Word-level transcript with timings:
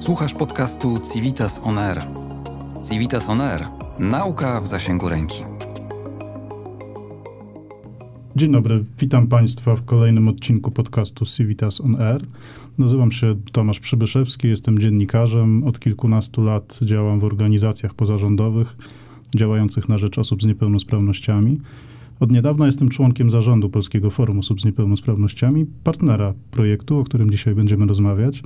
Słuchasz 0.00 0.34
podcastu 0.34 0.98
Civitas 1.12 1.60
On 1.64 1.78
Air. 1.78 2.02
Civitas 2.88 3.28
On 3.28 3.40
Air. 3.40 3.64
Nauka 3.98 4.60
w 4.60 4.66
zasięgu 4.66 5.08
ręki. 5.08 5.42
Dzień 8.36 8.52
dobry, 8.52 8.84
witam 8.98 9.26
Państwa 9.26 9.76
w 9.76 9.84
kolejnym 9.84 10.28
odcinku 10.28 10.70
podcastu 10.70 11.26
Civitas 11.26 11.80
On 11.80 12.00
Air. 12.02 12.26
Nazywam 12.78 13.12
się 13.12 13.34
Tomasz 13.52 13.80
Przybyszewski, 13.80 14.48
jestem 14.48 14.78
dziennikarzem. 14.78 15.64
Od 15.64 15.80
kilkunastu 15.80 16.42
lat 16.44 16.78
działam 16.82 17.20
w 17.20 17.24
organizacjach 17.24 17.94
pozarządowych 17.94 18.76
działających 19.36 19.88
na 19.88 19.98
rzecz 19.98 20.18
osób 20.18 20.42
z 20.42 20.46
niepełnosprawnościami. 20.46 21.60
Od 22.20 22.30
niedawna 22.32 22.66
jestem 22.66 22.88
członkiem 22.88 23.30
zarządu 23.30 23.70
Polskiego 23.70 24.10
Forum 24.10 24.38
Osób 24.38 24.60
z 24.60 24.64
Niepełnosprawnościami, 24.64 25.66
partnera 25.84 26.34
projektu, 26.50 26.98
o 26.98 27.04
którym 27.04 27.30
dzisiaj 27.30 27.54
będziemy 27.54 27.86
rozmawiać. 27.86 28.42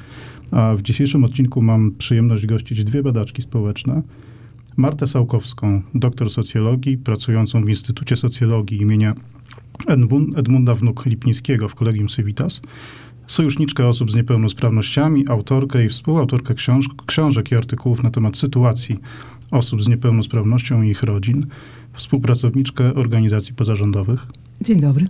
A 0.53 0.75
w 0.77 0.83
dzisiejszym 0.83 1.25
odcinku 1.25 1.63
mam 1.63 1.93
przyjemność 1.99 2.47
gościć 2.47 2.85
dwie 2.85 3.03
badaczki 3.03 3.43
społeczne. 3.43 4.03
Martę 4.77 5.07
Sałkowską, 5.07 5.83
doktor 5.95 6.31
socjologii, 6.31 6.99
pracującą 6.99 7.65
w 7.65 7.69
Instytucie 7.69 8.17
Socjologii 8.17 8.83
imienia 8.83 9.15
Edmunda 10.37 10.75
Wnuk-Lipińskiego 10.75 11.69
w 11.69 11.75
Kolegium 11.75 12.09
Civitas, 12.09 12.61
sojuszniczkę 13.27 13.89
osób 13.89 14.11
z 14.11 14.15
niepełnosprawnościami, 14.15 15.29
autorkę 15.29 15.85
i 15.85 15.89
współautorkę 15.89 16.55
książ 16.55 16.89
książek 17.07 17.53
i 17.53 17.55
artykułów 17.55 18.03
na 18.03 18.11
temat 18.11 18.37
sytuacji 18.37 18.99
osób 19.51 19.83
z 19.83 19.89
niepełnosprawnością 19.89 20.83
i 20.83 20.89
ich 20.89 21.03
rodzin, 21.03 21.47
współpracowniczkę 21.95 22.95
organizacji 22.95 23.55
pozarządowych. 23.55 24.27
Dzień 24.61 24.81
dobry. 24.81 25.05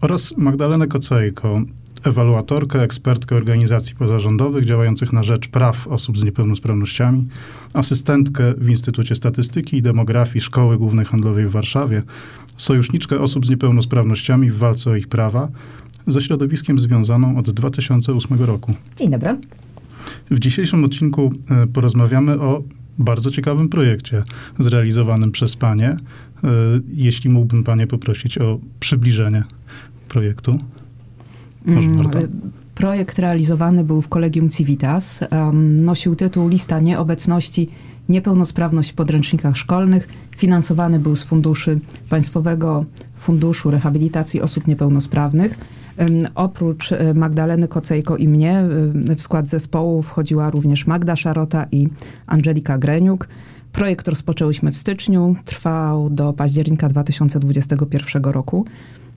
Oraz 0.00 0.36
Magdalenę 0.36 0.86
Kocejko, 0.86 1.62
ewaluatorkę, 2.04 2.82
ekspertkę 2.82 3.36
organizacji 3.36 3.96
pozarządowych 3.96 4.64
działających 4.64 5.12
na 5.12 5.22
rzecz 5.22 5.48
praw 5.48 5.88
osób 5.88 6.18
z 6.18 6.24
niepełnosprawnościami, 6.24 7.28
asystentkę 7.74 8.54
w 8.58 8.68
Instytucie 8.68 9.16
Statystyki 9.16 9.76
i 9.76 9.82
Demografii 9.82 10.40
Szkoły 10.40 10.78
Głównej 10.78 11.04
Handlowej 11.04 11.46
w 11.46 11.50
Warszawie, 11.50 12.02
sojuszniczkę 12.56 13.20
osób 13.20 13.46
z 13.46 13.50
niepełnosprawnościami 13.50 14.50
w 14.50 14.58
walce 14.58 14.90
o 14.90 14.96
ich 14.96 15.08
prawa, 15.08 15.48
ze 16.06 16.22
środowiskiem 16.22 16.80
związaną 16.80 17.38
od 17.38 17.50
2008 17.50 18.38
roku. 18.42 18.74
Dzień 18.96 19.10
dobry. 19.10 19.38
W 20.30 20.38
dzisiejszym 20.38 20.84
odcinku 20.84 21.32
e, 21.50 21.66
porozmawiamy 21.66 22.40
o 22.40 22.62
bardzo 22.98 23.30
ciekawym 23.30 23.68
projekcie 23.68 24.22
zrealizowanym 24.58 25.32
przez 25.32 25.56
Panie. 25.56 25.88
E, 25.88 25.96
jeśli 26.94 27.30
mógłbym 27.30 27.64
Panie 27.64 27.86
poprosić 27.86 28.38
o 28.38 28.58
przybliżenie 28.80 29.44
projektu. 30.08 30.58
Może 31.66 31.88
Mm, 31.88 31.96
Marta? 31.96 32.18
Projekt 32.74 33.18
realizowany 33.18 33.84
był 33.84 34.02
w 34.02 34.08
Kolegium 34.08 34.50
Civitas. 34.50 35.20
Nosił 35.82 36.16
tytuł 36.16 36.48
Lista 36.48 36.80
nieobecności 36.80 37.68
niepełnosprawność 38.08 38.92
w 38.92 38.94
podręcznikach 38.94 39.56
szkolnych. 39.56 40.08
Finansowany 40.36 40.98
był 40.98 41.16
z 41.16 41.22
funduszy 41.22 41.80
Państwowego 42.10 42.84
Funduszu 43.14 43.70
Rehabilitacji 43.70 44.40
Osób 44.40 44.66
Niepełnosprawnych. 44.66 45.58
Oprócz 46.34 46.92
e, 46.92 47.14
Magdaleny 47.14 47.68
Kocejko 47.68 48.16
i 48.16 48.28
mnie 48.28 48.58
e, 49.10 49.16
w 49.16 49.20
skład 49.20 49.48
zespołu 49.48 50.02
wchodziła 50.02 50.50
również 50.50 50.86
Magda 50.86 51.16
Szarota 51.16 51.66
i 51.72 51.88
Angelika 52.26 52.78
Greniuk. 52.78 53.28
Projekt 53.72 54.08
rozpoczęłyśmy 54.08 54.72
w 54.72 54.76
styczniu, 54.76 55.36
trwał 55.44 56.10
do 56.10 56.32
października 56.32 56.88
2021 56.88 58.24
roku. 58.24 58.66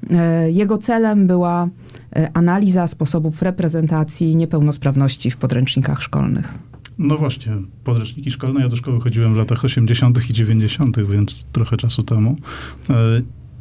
E, 0.10 0.52
Jego 0.52 0.78
celem 0.78 1.28
była 1.28 1.70
analiza 2.34 2.88
sposobów 2.88 3.42
reprezentacji 3.42 4.36
niepełnosprawności 4.36 5.32
w 5.32 5.38
podręcznikach 5.38 6.02
szkolnych. 6.02 6.54
No 6.98 7.18
właśnie, 7.18 7.52
podręczniki 7.84 8.32
szkolne. 8.32 8.62
Ja 8.62 8.70
do 8.70 8.76
szkoły 8.76 9.02
chodziłem 9.02 9.34
w 9.34 9.38
latach 9.38 9.66
80. 9.66 10.30
i 10.30 10.34
90., 10.34 10.98
więc 11.10 11.46
trochę 11.52 11.78
czasu 11.78 12.04
temu. 12.04 12.36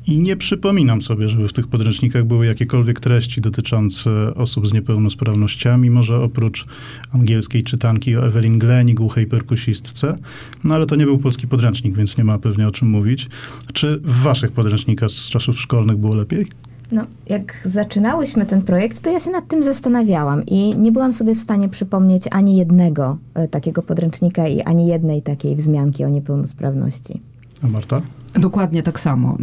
I 0.08 0.20
nie 0.20 0.36
przypominam 0.36 1.02
sobie, 1.02 1.28
żeby 1.28 1.48
w 1.48 1.52
tych 1.52 1.66
podręcznikach 1.66 2.24
były 2.24 2.46
jakiekolwiek 2.46 3.00
treści 3.00 3.40
dotyczące 3.40 4.34
osób 4.34 4.68
z 4.68 4.72
niepełnosprawnościami, 4.72 5.90
może 5.90 6.22
oprócz 6.22 6.66
angielskiej 7.14 7.64
czytanki 7.64 8.16
o 8.16 8.26
Evelyn 8.26 8.58
Glenn 8.58 8.88
i 8.88 8.94
głuchej 8.94 9.26
perkusistce. 9.26 10.18
No 10.64 10.74
ale 10.74 10.86
to 10.86 10.96
nie 10.96 11.04
był 11.04 11.18
polski 11.18 11.48
podręcznik, 11.48 11.96
więc 11.96 12.18
nie 12.18 12.24
ma 12.24 12.38
pewnie 12.38 12.68
o 12.68 12.70
czym 12.70 12.88
mówić. 12.88 13.28
Czy 13.72 14.00
w 14.04 14.22
waszych 14.22 14.52
podręcznikach 14.52 15.10
z 15.10 15.28
czasów 15.28 15.60
szkolnych 15.60 15.96
było 15.96 16.14
lepiej? 16.14 16.46
No, 16.92 17.06
jak 17.28 17.62
zaczynałyśmy 17.64 18.46
ten 18.46 18.62
projekt, 18.62 19.00
to 19.00 19.10
ja 19.10 19.20
się 19.20 19.30
nad 19.30 19.48
tym 19.48 19.62
zastanawiałam 19.62 20.46
i 20.46 20.76
nie 20.76 20.92
byłam 20.92 21.12
sobie 21.12 21.34
w 21.34 21.40
stanie 21.40 21.68
przypomnieć 21.68 22.24
ani 22.30 22.56
jednego 22.56 23.18
e, 23.34 23.48
takiego 23.48 23.82
podręcznika 23.82 24.48
i 24.48 24.60
ani 24.60 24.86
jednej 24.86 25.22
takiej 25.22 25.56
wzmianki 25.56 26.04
o 26.04 26.08
niepełnosprawności. 26.08 27.20
A 27.62 27.66
Marta? 27.66 28.02
Dokładnie 28.34 28.82
tak 28.82 29.00
samo. 29.00 29.36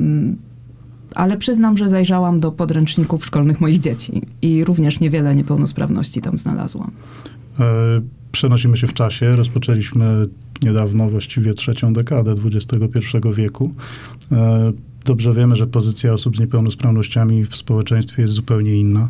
Ale 1.16 1.38
przyznam, 1.38 1.78
że 1.78 1.90
zajrzałam 1.90 2.40
do 2.40 2.52
podręczników 2.52 3.26
szkolnych 3.26 3.62
moich 3.62 3.80
dzieci 3.80 4.22
i 4.42 4.64
również 4.64 5.00
niewiele 5.00 5.36
niepełnosprawności 5.36 6.22
tam 6.22 6.38
znalazłam. 6.38 6.92
E, 7.59 7.64
Przenosimy 8.31 8.78
się 8.78 8.88
w 8.88 8.94
czasie. 8.94 9.36
Rozpoczęliśmy 9.36 10.26
niedawno, 10.64 11.09
właściwie 11.09 11.53
trzecią 11.53 11.94
dekadę 11.94 12.36
XXI 12.46 13.18
wieku. 13.36 13.74
E, 14.31 14.72
Dobrze 15.06 15.34
wiemy, 15.34 15.56
że 15.56 15.68
pozycja 15.68 16.14
osób 16.14 16.38
z 16.38 16.40
niepełnosprawnościami 16.40 17.46
w 17.46 17.56
społeczeństwie 17.58 18.22
jest 18.22 18.34
zupełnie 18.34 18.76
inna. 18.76 19.09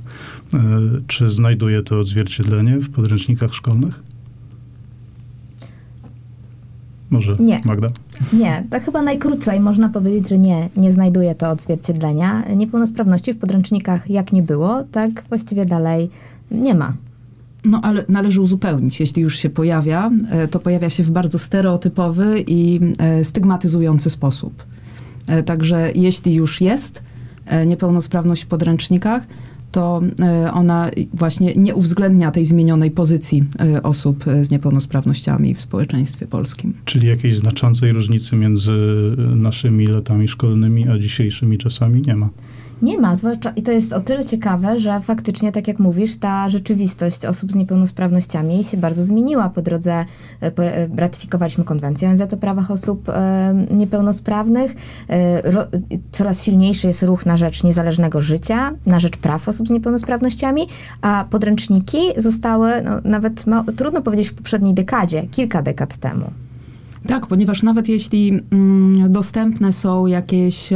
E, 0.53 0.59
Czy 1.07 1.29
znajduje 1.29 1.81
to 1.81 1.99
odzwierciedlenie 1.99 2.77
w 2.79 2.89
podręcznikach 2.89 3.53
szkolnych? 3.53 4.03
Może 7.15 7.35
Nie. 7.39 7.61
Magda? 7.65 7.89
Nie, 8.33 8.63
to 8.71 8.79
chyba 8.79 9.01
najkrócej 9.01 9.59
można 9.59 9.89
powiedzieć, 9.89 10.29
że 10.29 10.37
nie, 10.37 10.69
nie 10.77 10.91
znajduje 10.91 11.35
to 11.35 11.49
odzwierciedlenia. 11.49 12.43
Niepełnosprawności 12.55 13.33
w 13.33 13.37
podręcznikach 13.37 14.09
jak 14.09 14.31
nie 14.33 14.43
było, 14.43 14.83
tak 14.91 15.23
właściwie 15.29 15.65
dalej 15.65 16.09
nie 16.51 16.75
ma. 16.75 16.93
No 17.65 17.81
ale 17.83 18.05
należy 18.09 18.41
uzupełnić. 18.41 18.99
Jeśli 18.99 19.21
już 19.21 19.37
się 19.37 19.49
pojawia, 19.49 20.09
e, 20.29 20.47
to 20.47 20.59
pojawia 20.59 20.89
się 20.89 21.03
w 21.03 21.11
bardzo 21.11 21.39
stereotypowy 21.39 22.43
i 22.47 22.79
e, 22.97 23.23
stygmatyzujący 23.23 24.09
sposób. 24.09 24.63
E, 25.27 25.43
Także 25.43 25.91
jeśli 25.95 26.33
już 26.33 26.61
jest 26.61 27.03
niepełnosprawność 27.65 28.43
w 28.43 28.47
podręcznikach, 28.47 29.27
to 29.75 30.01
e, 30.19 30.51
ona 30.51 30.91
właśnie 31.13 31.55
nie 31.55 31.75
uwzględnia 31.75 32.31
tej 32.31 32.45
zmienionej 32.45 32.91
pozycji 32.91 33.43
e, 33.59 33.83
osób 33.83 34.27
e, 34.27 34.43
z 34.43 34.49
niepełnosprawnościami 34.49 35.55
w 35.55 35.61
społeczeństwie 35.61 36.27
polskim. 36.27 36.73
Czyli 36.85 37.07
jakiejś 37.07 37.37
znaczącej 37.37 37.91
różnicy 37.93 38.35
między 38.35 38.71
naszymi 39.35 39.87
latami 39.87 40.27
szkolnymi 40.27 40.89
a 40.89 40.99
dzisiejszymi 40.99 41.57
czasami 41.57 42.01
nie 42.01 42.15
ma. 42.15 42.29
Nie 42.81 42.97
ma, 42.97 43.15
zwłaszcza 43.15 43.49
i 43.49 43.63
to 43.63 43.71
jest 43.71 43.93
o 43.93 43.99
tyle 43.99 44.25
ciekawe, 44.25 44.79
że 44.79 45.01
faktycznie, 45.01 45.51
tak 45.51 45.67
jak 45.67 45.79
mówisz, 45.79 46.17
ta 46.17 46.49
rzeczywistość 46.49 47.25
osób 47.25 47.51
z 47.51 47.55
niepełnosprawnościami 47.55 48.63
się 48.63 48.77
bardzo 48.77 49.03
zmieniła. 49.03 49.49
Po 49.49 49.61
drodze 49.61 49.91
e, 49.93 50.05
e, 50.41 50.87
ratyfikowaliśmy 50.97 51.63
konwencję 51.63 52.09
ONZ 52.09 52.21
o 52.21 52.37
prawach 52.37 52.71
osób 52.71 53.09
e, 53.09 53.65
niepełnosprawnych. 53.71 54.75
Coraz 56.11 56.43
silniejszy 56.43 56.87
jest 56.87 57.03
ruch 57.03 57.25
na 57.25 57.37
rzecz 57.37 57.63
niezależnego 57.63 58.21
życia, 58.21 58.71
na 58.85 58.99
rzecz 58.99 59.17
praw 59.17 59.49
osób 59.49 59.67
z 59.67 59.71
niepełnosprawnościami, 59.71 60.67
a 61.01 61.25
podręczniki 61.29 61.97
zostały, 62.17 62.81
no, 62.81 62.91
nawet 63.03 63.45
trudno 63.75 64.01
powiedzieć 64.01 64.29
w 64.29 64.33
poprzedniej 64.33 64.73
dekadzie, 64.73 65.27
kilka 65.27 65.61
dekad 65.61 65.97
temu. 65.97 66.44
Tak, 67.07 67.27
ponieważ 67.27 67.63
nawet 67.63 67.89
jeśli 67.89 68.39
mm, 68.51 69.11
dostępne 69.11 69.73
są 69.73 70.05
jakieś 70.05 70.69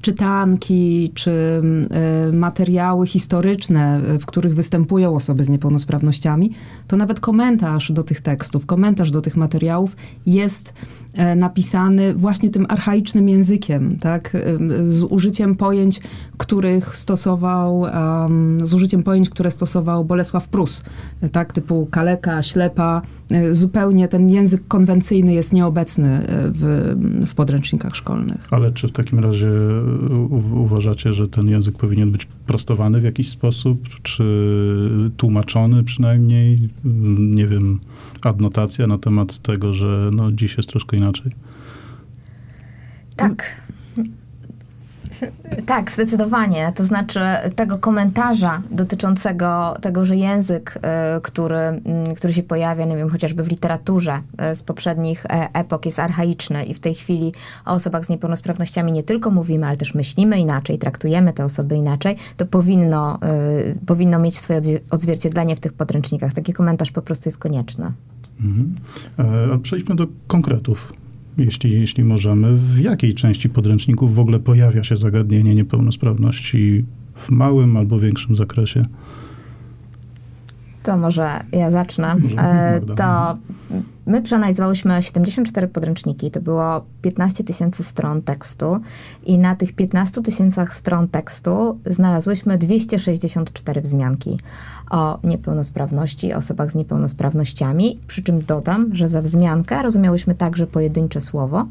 czytanki 0.00 1.12
czy 1.14 1.30
em, 1.30 2.38
materiały 2.38 3.06
historyczne, 3.06 4.00
w 4.20 4.26
których 4.26 4.54
występują 4.54 5.14
osoby 5.14 5.44
z 5.44 5.48
niepełnosprawnościami, 5.48 6.50
to 6.86 6.96
nawet 6.96 7.20
komentarz 7.20 7.92
do 7.92 8.02
tych 8.02 8.20
tekstów, 8.20 8.66
komentarz 8.66 9.10
do 9.10 9.20
tych 9.20 9.36
materiałów 9.36 9.96
jest 10.26 10.74
e, 11.14 11.36
napisany 11.36 12.14
właśnie 12.14 12.50
tym 12.50 12.66
archaicznym 12.68 13.28
językiem, 13.28 13.98
tak, 13.98 14.36
z 14.84 15.04
użyciem 15.04 15.56
pojęć, 15.56 16.00
których 16.38 16.96
stosował, 16.96 17.84
z 18.62 18.74
użyciem 18.74 19.02
pojęć, 19.02 19.30
które 19.30 19.50
stosował 19.50 20.04
Bolesław 20.04 20.48
Prus, 20.48 20.82
e, 21.20 21.28
tak, 21.28 21.52
typu 21.52 21.88
kaleka, 21.90 22.42
ślepa, 22.42 23.02
e, 23.30 23.54
zupełnie 23.54 24.08
ten 24.08 24.30
język 24.30 24.68
konwencyjny 24.68 25.32
jest 25.32 25.47
nieobecny 25.52 26.08
e, 26.08 26.50
w, 26.54 26.94
w 27.26 27.34
podręcznikach 27.34 27.96
szkolnych. 27.96 28.48
Ale 28.50 28.72
czy 28.72 28.88
w 28.88 28.92
takim 28.92 29.18
razie 29.18 29.48
u- 30.30 30.62
uważacie, 30.62 31.12
że 31.12 31.28
ten 31.28 31.48
język 31.48 31.76
powinien 31.76 32.12
być 32.12 32.24
prostowany 32.46 33.00
w 33.00 33.04
jakiś 33.04 33.28
sposób, 33.28 33.88
czy 34.02 34.24
tłumaczony 35.16 35.84
przynajmniej? 35.84 36.68
Nie 37.18 37.46
wiem, 37.46 37.80
adnotacja 38.22 38.86
na 38.86 38.98
temat 38.98 39.38
tego, 39.38 39.74
że 39.74 40.10
no, 40.12 40.32
dziś 40.32 40.56
jest 40.56 40.68
troszkę 40.68 40.96
inaczej. 40.96 41.32
Tak. 43.16 43.67
Tak, 45.66 45.90
zdecydowanie. 45.90 46.72
To 46.76 46.84
znaczy 46.84 47.20
tego 47.56 47.78
komentarza 47.78 48.62
dotyczącego 48.70 49.76
tego, 49.80 50.04
że 50.04 50.16
język, 50.16 50.78
y, 51.16 51.20
który, 51.20 51.56
mm, 51.56 52.14
który 52.16 52.32
się 52.32 52.42
pojawia, 52.42 52.84
nie 52.84 52.96
wiem, 52.96 53.10
chociażby 53.10 53.42
w 53.42 53.50
literaturze 53.50 54.20
y, 54.52 54.56
z 54.56 54.62
poprzednich 54.62 55.26
e, 55.26 55.48
epok 55.52 55.86
jest 55.86 55.98
archaiczny 55.98 56.64
i 56.64 56.74
w 56.74 56.80
tej 56.80 56.94
chwili 56.94 57.32
o 57.66 57.72
osobach 57.72 58.04
z 58.04 58.08
niepełnosprawnościami 58.08 58.92
nie 58.92 59.02
tylko 59.02 59.30
mówimy, 59.30 59.66
ale 59.66 59.76
też 59.76 59.94
myślimy 59.94 60.38
inaczej, 60.40 60.78
traktujemy 60.78 61.32
te 61.32 61.44
osoby 61.44 61.76
inaczej, 61.76 62.16
to 62.36 62.46
powinno, 62.46 63.18
y, 63.70 63.78
powinno 63.86 64.18
mieć 64.18 64.38
swoje 64.38 64.60
odzwie- 64.60 64.80
odzwierciedlenie 64.90 65.56
w 65.56 65.60
tych 65.60 65.72
podręcznikach. 65.72 66.32
Taki 66.32 66.52
komentarz 66.52 66.90
po 66.90 67.02
prostu 67.02 67.28
jest 67.28 67.38
konieczny. 67.38 67.92
Mhm. 68.40 68.74
E, 69.54 69.58
przejdźmy 69.58 69.96
do 69.96 70.06
konkretów, 70.26 70.92
jeśli, 71.38 71.80
jeśli 71.80 72.04
możemy. 72.04 72.56
W 72.56 72.80
jakiej 72.80 73.14
części 73.14 73.48
podręczników 73.48 74.14
w 74.14 74.18
ogóle 74.18 74.38
pojawia 74.38 74.84
się 74.84 74.96
zagadnienie 74.96 75.54
niepełnosprawności 75.54 76.84
w 77.14 77.30
małym 77.30 77.76
albo 77.76 78.00
większym 78.00 78.36
zakresie? 78.36 78.84
To 80.82 80.96
może 80.96 81.30
ja 81.52 81.70
zacznę. 81.70 82.14
Może, 82.14 82.40
E. 82.40 82.80
To 82.96 83.38
my 84.06 84.22
przeanalizowałyśmy 84.22 85.02
74 85.02 85.68
podręczniki. 85.68 86.30
To 86.30 86.40
było 86.40 86.84
15 87.02 87.44
tysięcy 87.44 87.82
stron 87.82 88.22
tekstu 88.22 88.80
i 89.26 89.38
na 89.38 89.56
tych 89.56 89.72
15 89.72 90.22
tysiącach 90.22 90.74
stron 90.74 91.08
tekstu 91.08 91.78
znalazłyśmy 91.86 92.58
264 92.58 93.80
wzmianki 93.80 94.38
o 94.90 95.18
niepełnosprawności, 95.24 96.34
osobach 96.34 96.72
z 96.72 96.74
niepełnosprawnościami. 96.74 97.98
Przy 98.06 98.22
czym 98.22 98.40
dodam, 98.40 98.94
że 98.94 99.08
za 99.08 99.22
wzmiankę 99.22 99.82
rozumiałyśmy 99.82 100.34
także 100.34 100.66
pojedyncze 100.66 101.20
słowo 101.20 101.66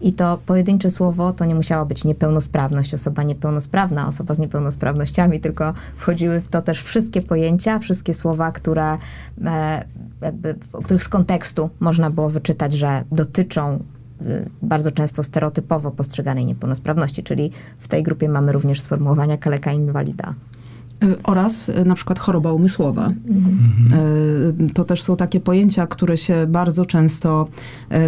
i 0.00 0.12
to 0.12 0.38
pojedyncze 0.46 0.90
słowo 0.90 1.32
to 1.32 1.44
nie 1.44 1.54
musiała 1.54 1.84
być 1.84 2.04
niepełnosprawność, 2.04 2.94
osoba 2.94 3.22
niepełnosprawna, 3.22 4.08
osoba 4.08 4.34
z 4.34 4.38
niepełnosprawnościami, 4.38 5.40
tylko 5.40 5.74
wchodziły 5.96 6.40
w 6.40 6.48
to 6.48 6.62
też 6.62 6.82
wszystkie 6.82 7.22
pojęcia, 7.22 7.78
wszystkie 7.78 8.14
słowa, 8.14 8.52
które 8.52 8.98
e, 9.44 9.84
jakby, 10.22 10.54
o 10.72 10.82
których 10.82 11.02
z 11.02 11.08
kontekstu 11.08 11.70
można 11.80 12.10
było 12.10 12.30
wyczytać, 12.30 12.72
że 12.72 13.04
dotyczą 13.12 13.78
y, 14.22 14.50
bardzo 14.62 14.92
często 14.92 15.22
stereotypowo 15.22 15.90
postrzeganej 15.90 16.46
niepełnosprawności, 16.46 17.22
czyli 17.22 17.50
w 17.78 17.88
tej 17.88 18.02
grupie 18.02 18.28
mamy 18.28 18.52
również 18.52 18.80
sformułowania 18.80 19.36
kaleka 19.36 19.72
inwalida. 19.72 20.34
Y, 21.04 21.22
oraz 21.22 21.68
y, 21.68 21.84
na 21.84 21.94
przykład 21.94 22.18
choroba 22.18 22.52
umysłowa. 22.52 23.12
Y, 24.70 24.74
To 24.74 24.84
też 24.84 25.02
są 25.02 25.16
takie 25.16 25.40
pojęcia, 25.40 25.86
które 25.86 26.16
się 26.16 26.46
bardzo 26.48 26.86
często, 26.86 27.48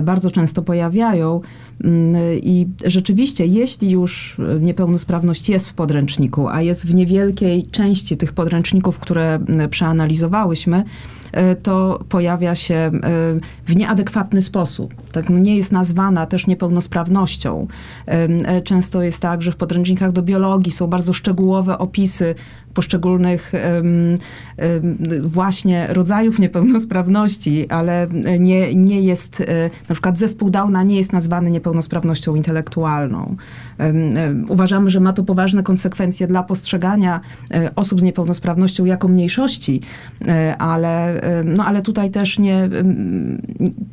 bardzo 0.03 0.31
często 0.31 0.63
pojawiają. 0.63 1.41
Mm, 1.85 2.15
I 2.43 2.69
rzeczywiście, 2.85 3.47
jeśli 3.47 3.91
już 3.91 4.37
niepełnosprawność 4.61 5.49
jest 5.49 5.69
w 5.69 5.75
podręczniku, 5.75 6.49
a 6.49 6.63
jest 6.63 6.87
w 6.87 6.95
niewielkiej 6.95 7.67
części 7.71 8.17
tych 8.17 8.33
podręczników, 8.33 8.99
które 8.99 9.39
y, 9.65 9.69
przeanalizowałyśmy, 9.69 10.85
to 11.63 12.05
pojawia 12.09 12.55
się 12.55 12.91
y, 12.95 13.41
w 13.65 13.77
nieadekwatny 13.77 14.43
sposób. 14.43 14.95
Tak, 15.13 15.31
no 15.31 15.39
nie 15.39 15.57
jest 15.57 15.73
nazwana 15.73 16.27
też 16.27 16.47
niepełnosprawnością. 16.47 17.67
Y, 18.59 18.63
Często 18.63 19.03
jest 19.03 19.23
tak, 19.23 19.43
że 19.43 19.53
w 19.53 19.57
podręcznikach 19.57 20.13
do 20.13 20.23
biologii 20.23 20.73
są 20.73 20.87
bardzo 20.87 21.13
szczegółowe 21.13 21.79
opisy 21.79 22.35
poszczególnych 22.75 23.53
właśnie 25.23 25.87
rodzajów 25.91 26.39
niepełnosprawności, 26.39 27.71
ale 27.71 28.07
nie, 28.39 28.75
nie 28.75 29.01
jest, 29.01 29.43
na 29.89 29.95
przykład 29.95 30.19
zespół 30.19 30.51
Downa 30.51 30.83
nie 30.83 30.97
jest 30.97 31.13
nazwany 31.13 31.51
niepełnosprawnością 31.51 32.35
intelektualną. 32.35 33.37
Uważamy, 34.49 34.91
że 34.91 35.01
ma 35.01 35.13
to 35.13 35.25
poważne 35.25 35.63
konsekwencje 35.63 36.27
dla 36.27 36.43
postrzegania 36.43 37.21
osób 37.77 38.01
z 38.01 38.03
niepełnosprawnością 38.03 38.85
jako 38.85 39.09
mniejszości, 39.09 39.81
ale, 40.59 41.18
no, 41.45 41.65
ale 41.65 41.83
tutaj 41.83 42.11
też 42.11 42.39
nie, 42.39 42.65
ym, 42.65 43.43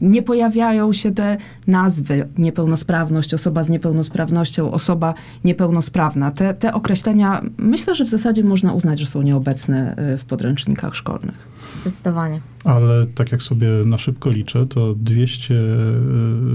nie 0.02 0.22
pojawiają 0.22 0.94
się 0.94 1.12
te 1.12 1.38
nazwy 1.68 2.28
niepełnosprawność, 2.38 3.34
osoba 3.34 3.64
z 3.64 3.70
niepełnosprawnością, 3.70 4.72
osoba 4.72 5.14
niepełnosprawna. 5.44 6.32
Te, 6.32 6.54
te 6.54 6.74
określenia 6.74 7.42
myślę, 7.58 7.96
że 7.96 8.06
w 8.06 8.10
zasadzie 8.10 8.44
można 8.44 8.74
uznać, 8.74 9.00
że 9.00 9.06
są 9.06 9.22
nieobecne 9.22 9.96
y, 10.14 10.18
w 10.18 10.26
podręcznikach 10.26 10.96
szkolnych. 10.96 11.48
Zdecydowanie. 11.82 12.42
Ale 12.64 13.08
tak 13.16 13.32
jak 13.32 13.44
sobie 13.44 13.68
na 13.86 13.98
szybko 13.98 14.30
liczę, 14.30 14.68
to 14.68 14.96
200, 14.96 15.54
y, 15.54 15.58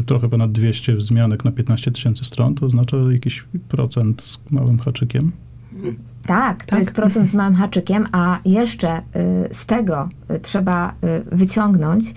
trochę 0.07 0.29
ponad 0.29 0.53
200 0.53 0.97
wzmianek 0.97 1.45
na 1.45 1.53
15 1.53 1.91
tysięcy 1.91 2.25
stron, 2.25 2.55
to 2.55 2.67
oznacza 2.67 2.97
jakiś 3.13 3.45
procent 3.69 4.23
z 4.23 4.39
małym 4.51 4.79
haczykiem. 4.79 5.33
Tak, 6.27 6.65
to 6.65 6.71
Tak. 6.71 6.79
jest 6.79 6.93
procent 6.93 7.31
z 7.31 7.35
małym 7.35 7.55
haczykiem, 7.55 8.07
a 8.13 8.39
jeszcze 8.45 8.99
y, 8.99 9.03
z 9.55 9.67
tego 9.67 10.09
y, 10.31 10.39
trzeba 10.39 10.93
y, 11.05 11.37
wyciągnąć, 11.37 12.15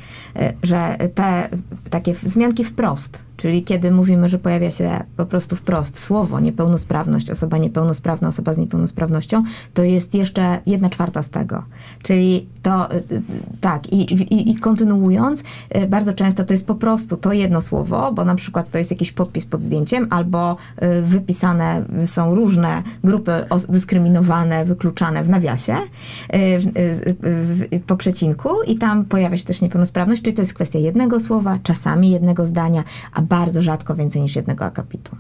że 0.64 0.98
te 1.16 1.50
takie 1.90 2.14
wzmianki 2.14 2.64
wprost, 2.64 3.26
czyli 3.38 3.64
kiedy 3.64 3.92
mówimy, 3.92 4.30
że 4.30 4.40
pojawia 4.40 4.72
się 4.72 5.04
po 5.18 5.26
prostu 5.26 5.56
wprost 5.56 6.00
słowo 6.00 6.40
niepełnosprawność, 6.40 7.30
osoba 7.30 7.58
niepełnosprawna, 7.58 8.28
osoba 8.28 8.54
z 8.54 8.58
niepełnosprawnością, 8.58 9.44
to 9.74 9.84
jest 9.84 10.14
jeszcze 10.14 10.60
jedna 10.66 10.90
czwarta 10.90 11.24
z 11.24 11.30
tego. 11.30 11.64
Czyli 12.04 12.48
to 12.62 12.92
y, 12.92 12.96
y, 12.96 13.22
tak, 13.62 13.94
i, 13.94 14.14
i, 14.14 14.52
i 14.52 14.56
kontynuując, 14.56 15.44
y, 15.78 15.88
bardzo 15.88 16.14
często 16.14 16.44
to 16.44 16.54
jest 16.54 16.68
po 16.68 16.76
prostu 16.76 17.18
to 17.18 17.34
jedno 17.34 17.62
słowo, 17.62 18.12
bo 18.14 18.26
na 18.26 18.36
przykład 18.36 18.70
to 18.70 18.78
jest 18.78 18.92
jakiś 18.92 19.12
podpis 19.12 19.46
pod 19.46 19.62
zdjęciem, 19.62 20.08
albo 20.10 20.58
wypisane 21.04 21.86
są 22.06 22.36
różne 22.36 22.84
grupy 23.04 23.32
dyskryminowane, 23.70 24.66
wykluczane 24.66 25.24
w 25.24 25.30
nawiasie, 25.30 25.76
po 27.88 27.98
przecinku 27.98 28.50
i 28.68 28.76
tam 28.76 29.06
pojawia 29.06 29.38
się 29.38 29.46
też 29.46 29.62
niepełnosprawność, 29.62 30.22
czyli 30.22 30.36
to 30.36 30.42
jest 30.42 30.54
kwestia 30.54 30.80
jednego 30.80 31.20
słowa, 31.20 31.60
czasami 31.64 32.12
jednego 32.12 32.46
zdania, 32.46 32.84
a 33.14 33.22
bardzo 33.24 33.62
rzadko 33.62 33.96
więcej 33.96 34.22
niż 34.22 34.36
jednego 34.36 34.66
akapitu. 34.66 35.16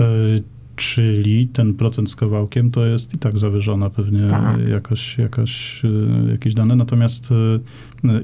Y, 0.00 0.42
Czyli 0.76 1.48
ten 1.48 1.74
procent 1.74 2.10
z 2.10 2.16
kawałkiem 2.16 2.70
to 2.70 2.86
jest 2.86 3.14
i 3.14 3.18
tak 3.18 3.38
zawyżona 3.38 3.90
pewnie 3.90 4.20
Tak. 4.28 4.68
jakaś, 4.68 5.18
jakaś, 5.18 5.84
y, 5.84 6.30
jakieś 6.30 6.54
dane. 6.54 6.76
Natomiast 6.76 7.30
y, 7.30 7.60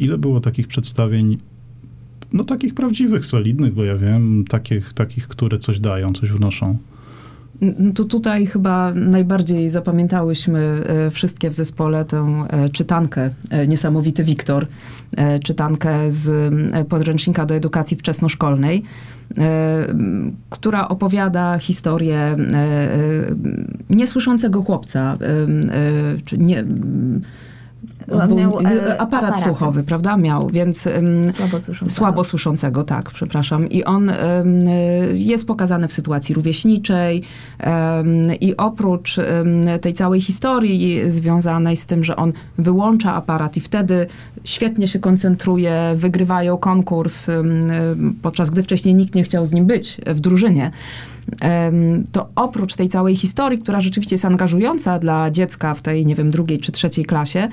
ile 0.01 0.19
było 0.19 0.41
takich 0.41 0.69
przedstawień, 0.69 1.39
no 2.33 2.45
takich 2.45 2.75
prawdziwych, 2.75 3.27
solidnych, 3.27 3.75
bo 3.75 3.85
ja 3.85 3.97
wiem, 3.97 4.45
takich, 4.49 4.93
takich 4.93 5.29
które 5.29 5.59
coś 5.59 5.81
dają, 5.81 6.13
coś 6.13 6.31
wnoszą. 6.31 6.79
To 7.95 8.05
tutaj 8.05 8.47
chyba 8.47 8.93
najbardziej 8.95 9.71
zapamiętałyśmy 9.71 10.85
e, 10.87 11.11
wszystkie 11.11 11.51
w 11.51 11.55
zespole 11.55 12.05
tę 12.05 12.45
e, 12.51 12.69
czytankę 12.69 13.31
e, 13.51 13.67
Niesamowity 13.67 14.25
Wiktor, 14.25 14.67
czytankę 15.45 16.11
z 16.11 16.55
podręcznika 16.89 17.47
do 17.47 17.55
edukacji 17.55 17.97
wczesnoszkolnej, 17.97 18.83
która 20.51 20.89
opowiada 20.89 21.59
historię 21.59 22.37
niesłyszącego 23.91 24.63
chłopca, 24.63 25.19
czy 26.25 26.39
nie... 26.39 26.65
On 28.13 28.29
był- 28.29 28.37
miał, 28.37 28.61
e, 28.61 29.01
aparat 29.01 29.01
aparaty. 29.01 29.43
słuchowy, 29.43 29.83
prawda? 29.83 30.17
Miał, 30.17 30.49
więc 30.53 30.89
Słabo 31.37 31.61
słyszącego. 31.61 31.91
Słabo 31.91 32.25
słyszącego, 32.25 32.85
tak, 32.85 33.11
przepraszam. 33.11 33.69
I 33.69 33.85
on 33.85 34.11
y, 34.11 34.15
jest 35.15 35.47
pokazany 35.47 35.89
w 35.89 35.93
sytuacji 35.93 36.35
rówieśniczej 36.35 37.23
i 38.41 38.57
oprócz 38.57 39.17
tej 39.81 39.93
całej 39.93 40.21
historii 40.21 41.01
związanej 41.11 41.77
z 41.77 41.87
tym, 41.87 42.05
że 42.05 42.17
on 42.17 42.33
wyłącza 42.59 43.15
aparat 43.15 43.57
i 43.57 43.61
wtedy 43.61 44.07
świetnie 44.45 44.89
się 44.89 44.99
koncentruje, 44.99 45.93
wygrywają 45.97 46.57
konkurs, 46.57 47.27
podczas 48.23 48.51
gdy 48.51 48.63
wcześniej 48.63 48.95
nikt 48.95 49.15
nie 49.15 49.23
chciał 49.23 49.47
z 49.47 49.53
nim 49.53 49.67
być 49.67 50.01
w 50.07 50.21
drużynie. 50.21 50.71
To 52.13 52.29
oprócz 52.37 52.75
tej 52.75 52.89
całej 52.89 53.17
historii, 53.17 53.59
która 53.59 53.81
rzeczywiście 53.81 54.15
jest 54.15 54.25
angażująca 54.25 54.99
dla 54.99 55.31
dziecka 55.31 55.75
w 55.75 55.83
tej, 55.83 56.07
nie 56.07 56.15
wiem, 56.15 56.31
drugiej 56.31 56.59
czy 56.59 56.73
trzeciej 56.73 57.05
klasie, 57.05 57.49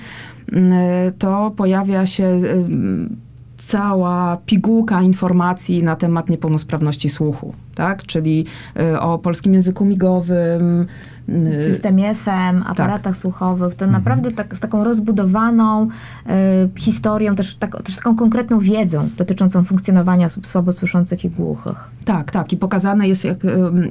to 1.20 1.52
pojawia 1.52 2.06
się 2.06 2.26
em, 2.26 3.16
cała 3.58 4.38
pigułka 4.46 5.02
informacji 5.02 5.84
na 5.84 5.96
temat 5.96 6.30
niepełnosprawności 6.30 7.10
słuchu, 7.10 7.54
tak? 7.76 8.04
Czyli 8.04 8.46
y, 8.80 9.00
o 9.00 9.20
polskim 9.20 9.54
języku 9.54 9.86
migowym. 9.86 10.88
y, 11.30 11.56
systemie 11.56 12.16
FM, 12.16 12.64
aparatach 12.66 13.18
słuchowych, 13.18 13.76
to 13.76 13.88
naprawdę 13.88 14.32
tak, 14.32 14.56
z 14.56 14.60
taką 14.60 14.84
rozbudowaną 14.84 15.88
y, 15.88 16.80
historią, 16.80 17.36
też, 17.36 17.56
tak, 17.56 17.84
też 17.84 17.96
taką 17.96 18.16
konkretną 18.16 18.60
wiedzą 18.60 19.10
dotyczącą 19.18 19.64
funkcjonowania 19.64 20.26
osób 20.26 20.48
słabosłyszących 20.48 21.26
i 21.26 21.30
głuchych. 21.30 21.90
Tak, 22.06 22.32
tak. 22.32 22.54
I 22.54 22.58
pokazane 22.58 23.08
jest, 23.08 23.26
jak, 23.26 23.38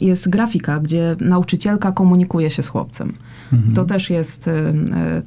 jest 0.00 0.28
grafika, 0.28 0.80
gdzie 0.80 1.16
nauczycielka 1.20 1.92
komunikuje 1.92 2.50
się 2.50 2.62
z 2.62 2.68
chłopcem. 2.68 3.12
To 3.74 3.84
też 3.84 4.10
jest, 4.10 4.48
y, 4.48 4.52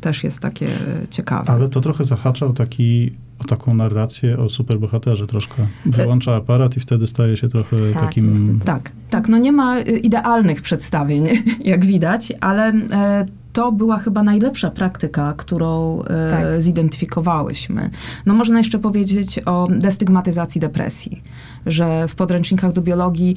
też 0.02 0.24
jest 0.24 0.40
takie 0.40 0.68
ciekawe. 1.10 1.52
Ale 1.52 1.70
to 1.70 1.82
trochę 1.82 2.04
zahaczał 2.04 2.54
taki 2.54 3.12
o 3.40 3.44
taką 3.44 3.74
narrację 3.74 4.38
o 4.38 4.50
superbohaterze 4.50 5.28
troszkę. 5.28 5.68
Wyłącza 5.86 6.36
aparat 6.36 6.78
i 6.78 6.80
wtedy 6.80 7.08
staje 7.08 7.38
się 7.38 7.48
trochę 7.48 7.78
Tak, 7.94 8.04
takim... 8.04 8.30
niestety. 8.30 8.66
Tak, 8.66 8.92
tak. 9.10 9.30
No 9.30 9.38
nie 9.38 9.52
ma 9.52 9.80
y, 9.80 9.84
idealnych 9.84 10.62
przedstawień, 10.62 11.28
jak 11.64 11.86
widać, 11.86 12.34
ale 12.42 12.68
e, 12.92 13.26
to 13.54 13.72
była 13.72 13.98
chyba 13.98 14.24
najlepsza 14.24 14.72
praktyka, 14.72 15.34
którą 15.38 16.02
e, 16.04 16.30
Tak. 16.32 16.62
zidentyfikowałyśmy. 16.62 17.90
No 18.26 18.34
można 18.34 18.58
jeszcze 18.58 18.80
powiedzieć 18.80 19.40
o 19.46 19.68
destygmatyzacji 19.70 20.62
depresji, 20.62 21.22
że 21.68 22.08
w 22.08 22.16
podręcznikach 22.16 22.74
do 22.74 22.82
biologii 22.82 23.36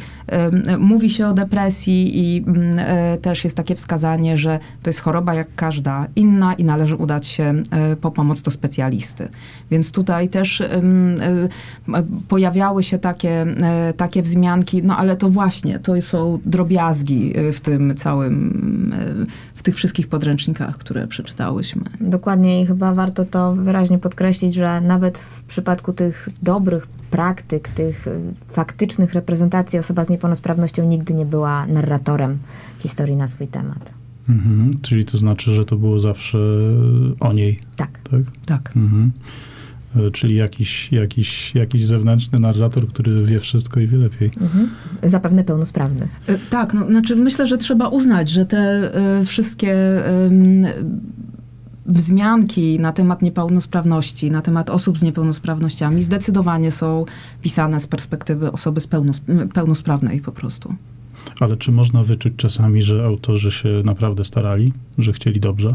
mówi 0.79 1.11
się 1.11 1.27
o 1.27 1.33
depresji 1.33 2.19
i 2.19 2.45
mm, 2.47 2.79
e, 2.79 3.19
też 3.19 3.45
jest 3.45 3.57
takie 3.57 3.75
wskazanie, 3.75 4.37
że 4.37 4.59
to 4.83 4.91
jest 4.91 5.01
choroba 5.01 5.35
jak 5.35 5.49
każda 5.57 6.07
inna 6.17 6.55
i 6.55 6.65
należy 6.65 6.97
udać 6.97 7.27
się 7.27 7.63
e, 7.71 7.97
po 7.97 8.11
pomoc 8.11 8.43
do 8.43 8.51
specjalisty. 8.51 9.29
Więc 9.71 9.93
tutaj 9.93 10.29
też 10.29 10.61
e, 10.61 10.83
pojawiały 12.29 12.83
się 12.83 12.99
takie, 12.99 13.47
takie 13.97 14.23
wzmianki, 14.23 14.83
no 14.83 14.97
ale 14.97 15.17
to 15.17 15.29
właśnie, 15.29 15.79
to 15.79 16.03
są 16.03 16.39
drobiazgi 16.47 17.35
w 17.53 17.61
tym 17.61 17.95
całym, 17.95 18.95
w 19.55 19.63
tych 19.63 19.75
wszystkich 19.75 20.09
podręcznikach, 20.09 20.79
które 20.79 21.07
przeczytałyśmy. 21.07 21.83
Dokładnie 22.01 22.63
i 22.63 22.67
chyba 22.67 22.95
warto 22.95 23.25
to 23.25 23.55
wyraźnie 23.55 23.99
podkreślić, 23.99 24.55
że 24.55 24.81
nawet 24.81 25.19
w 25.19 25.43
przypadku 25.43 25.93
tych 25.93 26.29
dobrych 26.43 26.87
praktyk, 27.11 27.69
tych 27.69 28.07
faktycznych 28.53 29.15
reprezentacji 29.15 29.79
osoba 29.79 30.05
z 30.05 30.09
niepełnosprawnością 30.11 30.89
nigdy 30.89 31.15
nie 31.15 31.27
była 31.27 31.67
narratorem 31.67 32.39
historii 32.79 33.17
na 33.17 33.29
swój 33.29 33.47
temat. 33.47 33.93
Mhm. 34.29 34.71
Czyli 34.83 35.05
to 35.05 35.19
znaczy, 35.19 35.55
że 35.55 35.65
to 35.65 35.77
było 35.77 36.01
zawsze 36.01 36.39
o 37.21 37.33
niej, 37.33 37.61
Tak. 37.77 37.99
tak? 38.11 38.21
Tak. 38.47 38.77
Mhm. 38.77 39.13
E, 39.97 40.11
Czyli 40.11 40.35
jakiś, 40.35 40.93
jakiś, 40.93 41.55
jakiś 41.55 41.87
zewnętrzny 41.87 42.39
narrator, 42.39 42.89
który 42.89 43.25
wie 43.25 43.41
wszystko 43.41 43.81
i 43.81 43.87
wie 43.87 43.97
lepiej. 43.99 44.31
Mhm. 44.41 44.69
Zapewne 45.03 45.45
pełnosprawny. 45.45 46.09
E, 46.27 46.39
Tak, 46.51 46.75
no, 46.75 46.87
znaczy 46.87 47.17
myślę, 47.17 47.47
że 47.47 47.59
trzeba 47.59 47.89
uznać, 47.89 48.29
że 48.29 48.47
te 48.47 48.59
e, 48.59 49.25
wszystkie 49.25 50.05
em, 50.07 50.67
wzmianki 51.87 52.81
na 52.81 52.93
temat 52.93 53.23
niepełnosprawności, 53.23 54.31
na 54.31 54.43
temat 54.43 54.71
osób 54.71 54.99
z 54.99 55.03
niepełnosprawnościami 55.03 56.03
zdecydowanie 56.03 56.71
są 56.71 57.05
pisane 57.43 57.81
z 57.81 57.87
perspektywy 57.87 58.53
osoby 58.53 58.81
z 58.81 58.89
pełnos- 58.89 59.49
pełnosprawnej 59.55 60.21
po 60.21 60.33
prostu. 60.33 60.75
Ale 61.41 61.57
czy 61.57 61.73
można 61.73 62.05
wyczuć 62.05 62.33
czasami, 62.37 62.83
że 62.83 63.05
autorzy 63.05 63.51
się 63.51 63.69
naprawdę 63.85 64.25
starali, 64.25 64.73
że 64.99 65.13
chcieli 65.13 65.41
dobrze? 65.41 65.75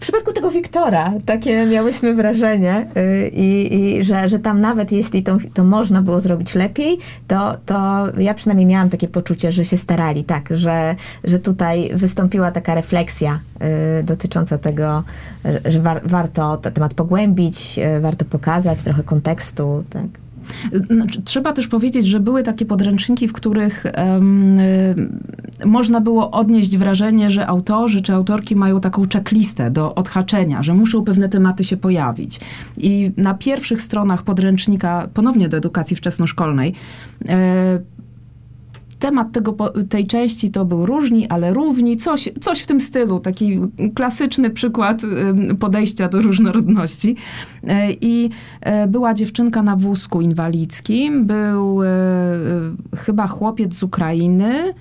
W 0.00 0.02
przypadku 0.02 0.32
tego 0.32 0.50
Wiktora 0.50 1.12
takie 1.26 1.66
miałyśmy 1.66 2.14
wrażenie 2.14 2.86
y, 2.96 3.28
i, 3.28 3.74
i 3.74 4.04
że, 4.04 4.28
że 4.28 4.38
tam 4.38 4.60
nawet 4.60 4.92
jeśli 4.92 5.22
to, 5.22 5.38
to 5.54 5.64
można 5.64 6.02
było 6.02 6.20
zrobić 6.20 6.54
lepiej, 6.54 6.98
to, 7.28 7.56
to 7.66 8.06
ja 8.18 8.34
przynajmniej 8.34 8.66
miałam 8.66 8.90
takie 8.90 9.08
poczucie, 9.08 9.52
że 9.52 9.64
się 9.64 9.76
starali, 9.76 10.24
tak, 10.24 10.48
że, 10.50 10.96
że 11.24 11.38
tutaj 11.38 11.90
wystąpiła 11.94 12.50
taka 12.50 12.74
refleksja 12.74 13.38
y, 14.00 14.02
dotycząca 14.02 14.58
tego, 14.58 15.02
że- 15.64 15.80
war, 15.80 16.00
warto 16.04 16.56
ten 16.56 16.72
temat 16.72 16.94
pogłębić, 16.94 17.78
y, 17.98 18.00
warto 18.00 18.24
pokazać 18.24 18.80
trochę 18.82 19.02
kontekstu, 19.02 19.84
tak. 19.90 20.29
Znaczy, 20.90 21.22
trzeba 21.22 21.52
też 21.52 21.68
powiedzieć, 21.68 22.06
że 22.06 22.20
były 22.20 22.42
takie 22.42 22.66
podręczniki, 22.66 23.28
w 23.28 23.32
których 23.32 23.86
y, 23.86 23.90
można 25.64 26.00
było 26.00 26.30
odnieść 26.30 26.76
wrażenie, 26.76 27.30
że 27.30 27.46
autorzy 27.46 28.02
czy 28.02 28.12
autorki 28.12 28.56
mają 28.56 28.80
taką 28.80 29.02
checklistę 29.12 29.70
do 29.70 29.94
odhaczenia, 29.94 30.62
że 30.62 30.74
muszą 30.74 31.04
pewne 31.04 31.28
tematy 31.28 31.64
się 31.64 31.76
pojawić. 31.76 32.40
I 32.76 33.10
na 33.16 33.34
pierwszych 33.34 33.80
stronach 33.80 34.22
podręcznika, 34.22 35.08
ponownie 35.14 35.48
do 35.48 35.56
edukacji 35.56 35.96
wczesnoszkolnej, 35.96 36.74
e, 37.28 37.80
temat 39.00 39.32
tego, 39.32 39.56
tej 39.88 40.06
części 40.06 40.50
to 40.50 40.64
był 40.64 40.86
różni, 40.86 41.28
ale 41.28 41.54
równi, 41.54 41.96
coś, 41.96 42.28
coś 42.40 42.60
w 42.60 42.66
tym 42.66 42.80
stylu, 42.80 43.20
taki 43.20 43.58
klasyczny 43.94 44.50
przykład 44.50 45.02
podejścia 45.60 46.08
do 46.08 46.20
różnorodności. 46.20 47.16
E, 47.66 47.92
I 47.92 48.30
e, 48.60 48.86
była 48.86 49.14
dziewczynka 49.14 49.62
na 49.62 49.76
wózku 49.76 50.20
inwalidzkim, 50.20 51.26
był 51.26 51.82
e, 51.82 51.86
chyba 52.96 53.26
chłopiec 53.26 53.74
z 53.74 53.82
Ukrainy. 53.82 54.74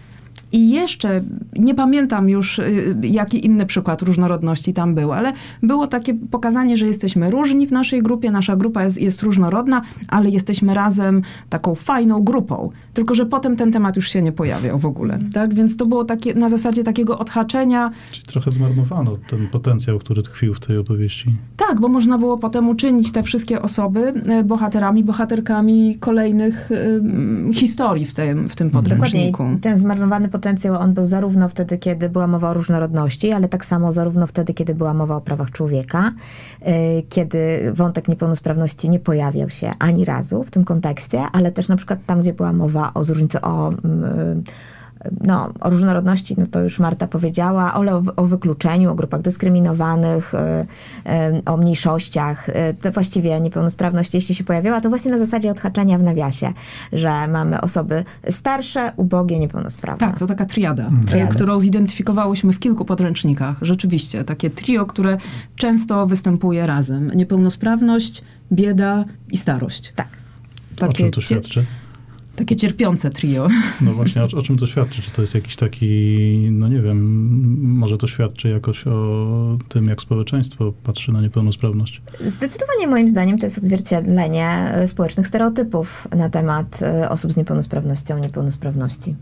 I 0.51 0.70
jeszcze, 0.70 1.22
nie 1.56 1.75
pamiętam 1.75 2.29
już, 2.29 2.60
y, 2.60 2.96
jaki 3.03 3.46
inny 3.46 3.65
przykład 3.65 4.01
różnorodności 4.01 4.74
tam 4.74 4.96
był, 4.96 5.12
ale 5.12 5.34
było 5.63 5.88
takie 5.88 6.13
pokazanie, 6.13 6.77
że 6.77 6.88
jesteśmy 6.88 7.32
różni 7.32 7.68
w 7.68 7.72
naszej 7.72 8.01
grupie, 8.01 8.32
nasza 8.32 8.56
grupa 8.56 8.84
jest, 8.84 9.01
jest 9.01 9.24
różnorodna, 9.24 9.82
ale 10.08 10.29
jesteśmy 10.29 10.74
razem 10.74 11.22
taką 11.50 11.75
fajną 11.75 12.24
grupą. 12.24 12.70
Tylko, 12.94 13.15
że 13.15 13.25
potem 13.25 13.56
ten 13.56 13.72
temat 13.72 13.96
już 13.96 14.10
się 14.10 14.22
nie 14.22 14.32
pojawiał 14.32 14.79
w 14.79 14.86
ogóle, 14.86 15.20
tak? 15.34 15.53
Więc 15.53 15.77
to 15.77 15.86
było 15.86 16.06
takie, 16.06 16.34
na 16.34 16.50
zasadzie 16.50 16.84
takiego 16.84 17.20
odhaczenia, 17.20 17.91
Czyli 18.12 18.24
trochę 18.24 18.51
zmarnowano 18.51 19.18
ten 19.29 19.48
potencjał, 19.48 20.00
który 20.00 20.22
tkwił 20.22 20.53
w 20.53 20.60
tej 20.60 20.77
opowieści. 20.77 21.36
Tak, 21.69 21.79
bo 21.79 21.88
można 21.88 22.17
było 22.17 22.38
potem 22.38 22.69
uczynić 22.69 23.11
te 23.11 23.23
wszystkie 23.23 23.61
osoby 23.61 24.13
e, 24.27 24.43
bohaterami, 24.43 25.03
bohaterkami 25.03 25.97
kolejnych 25.99 26.69
e, 26.71 27.53
historii 27.53 28.05
w 28.05 28.13
tym, 28.13 28.49
w 28.49 28.55
tym 28.55 28.67
Dokładnie. 28.67 28.95
podręczniku. 28.95 29.43
I 29.57 29.59
Ten 29.59 29.79
zmarnowany 29.79 30.29
potencjał, 30.29 30.75
on 30.75 30.93
był 30.93 31.05
zarówno 31.05 31.49
wtedy, 31.49 31.77
kiedy 31.77 32.09
była 32.09 32.27
mowa 32.27 32.49
o 32.49 32.53
różnorodności, 32.53 33.31
ale 33.31 33.49
tak 33.49 33.65
samo 33.65 33.91
zarówno 33.91 34.27
wtedy, 34.27 34.53
kiedy 34.53 34.75
była 34.75 34.93
mowa 34.93 35.15
o 35.15 35.21
prawach 35.21 35.51
człowieka, 35.51 36.11
y, 36.61 36.65
kiedy 37.09 37.71
wątek 37.73 38.07
niepełnosprawności 38.07 38.89
nie 38.89 38.99
pojawiał 38.99 39.49
się 39.49 39.71
ani 39.79 40.05
razu 40.05 40.43
w 40.43 40.51
tym 40.51 40.63
kontekście, 40.63 41.23
ale 41.31 41.51
też 41.51 41.67
na 41.67 41.75
przykład 41.75 41.99
tam, 42.05 42.21
gdzie 42.21 42.33
była 42.33 42.53
mowa 42.53 42.91
o 42.93 43.03
zróżnicy, 43.03 43.41
o... 43.41 43.71
y, 43.71 43.75
no, 45.22 45.53
o 45.60 45.70
różnorodności, 45.70 46.36
no 46.38 46.48
to 46.48 46.62
już 46.62 46.79
Marta 46.79 47.08
powiedziała, 47.08 47.74
ale 47.74 47.96
o, 47.96 48.01
o 48.15 48.25
wykluczeniu, 48.25 48.91
o 48.91 48.96
grupach 48.96 49.22
dyskryminowanych, 49.22 50.34
y, 50.34 50.38
y, 50.38 51.46
o 51.46 51.58
mniejszościach. 51.58 52.50
Y, 52.50 52.53
to 52.82 52.91
właściwie 52.91 53.39
niepełnosprawność, 53.41 54.13
jeśli 54.13 54.36
się 54.36 54.44
pojawiała, 54.44 54.82
to 54.82 54.89
właśnie 54.89 55.12
na 55.12 55.18
zasadzie 55.18 55.51
odhaczenia 55.51 55.98
w 55.98 56.03
nawiasie, 56.03 56.53
że 56.94 57.27
mamy 57.27 57.62
osoby 57.62 58.03
starsze, 58.29 58.91
ubogie, 58.96 59.39
niepełnosprawne. 59.39 60.08
Tak, 60.08 60.20
to 60.20 60.27
taka 60.27 60.46
triada, 60.46 60.89
Triada. 61.08 61.32
którą 61.32 61.60
zidentyfikowałyśmy 61.60 62.53
w 62.53 62.60
kilku 62.60 62.86
podręcznikach. 62.86 63.58
Rzeczywiście, 63.62 64.24
takie 64.24 64.50
trio, 64.50 64.86
które 64.86 65.18
często 65.56 66.06
występuje 66.06 66.68
razem. 66.68 67.12
Niepełnosprawność, 67.15 68.24
bieda 68.51 69.06
i 69.32 69.38
starość. 69.38 69.91
Tak. 69.96 70.08
o 70.77 70.79
Takie, 70.79 70.94
czym 70.94 71.12
to 71.12 71.22
świadczy? 71.22 71.65
Takie 72.39 72.55
cierpiące 72.55 73.10
trio. 73.10 73.48
No 73.81 73.91
właśnie, 73.91 74.24
o, 74.24 74.25
o 74.25 74.41
czym 74.41 74.58
to 74.58 74.67
świadczy? 74.67 75.01
Czy 75.01 75.12
to 75.12 75.22
jest 75.22 75.36
jakiś 75.36 75.55
taki, 75.55 75.88
no 76.51 76.67
nie 76.67 76.81
wiem, 76.81 77.00
może 77.79 77.98
to 77.98 78.08
świadczy 78.08 78.50
jakoś 78.50 78.88
o 78.88 79.58
tym, 79.69 79.88
jak 79.88 80.01
społeczeństwo 80.01 80.74
patrzy 80.84 81.12
na 81.12 81.22
niepełnosprawność? 81.22 82.01
Zdecydowanie 82.25 82.88
moim 82.88 83.08
zdaniem 83.08 83.38
to 83.38 83.46
jest 83.46 83.58
odzwierciedlenie 83.58 84.48
e, 84.48 84.88
społecznych 84.88 85.27
stereotypów 85.27 86.08
na 86.17 86.29
temat 86.29 86.79
e, 86.81 87.10
osób 87.10 87.31
z 87.34 87.38
niepełnosprawnością, 87.38 88.19
niepełnosprawności. 88.19 89.15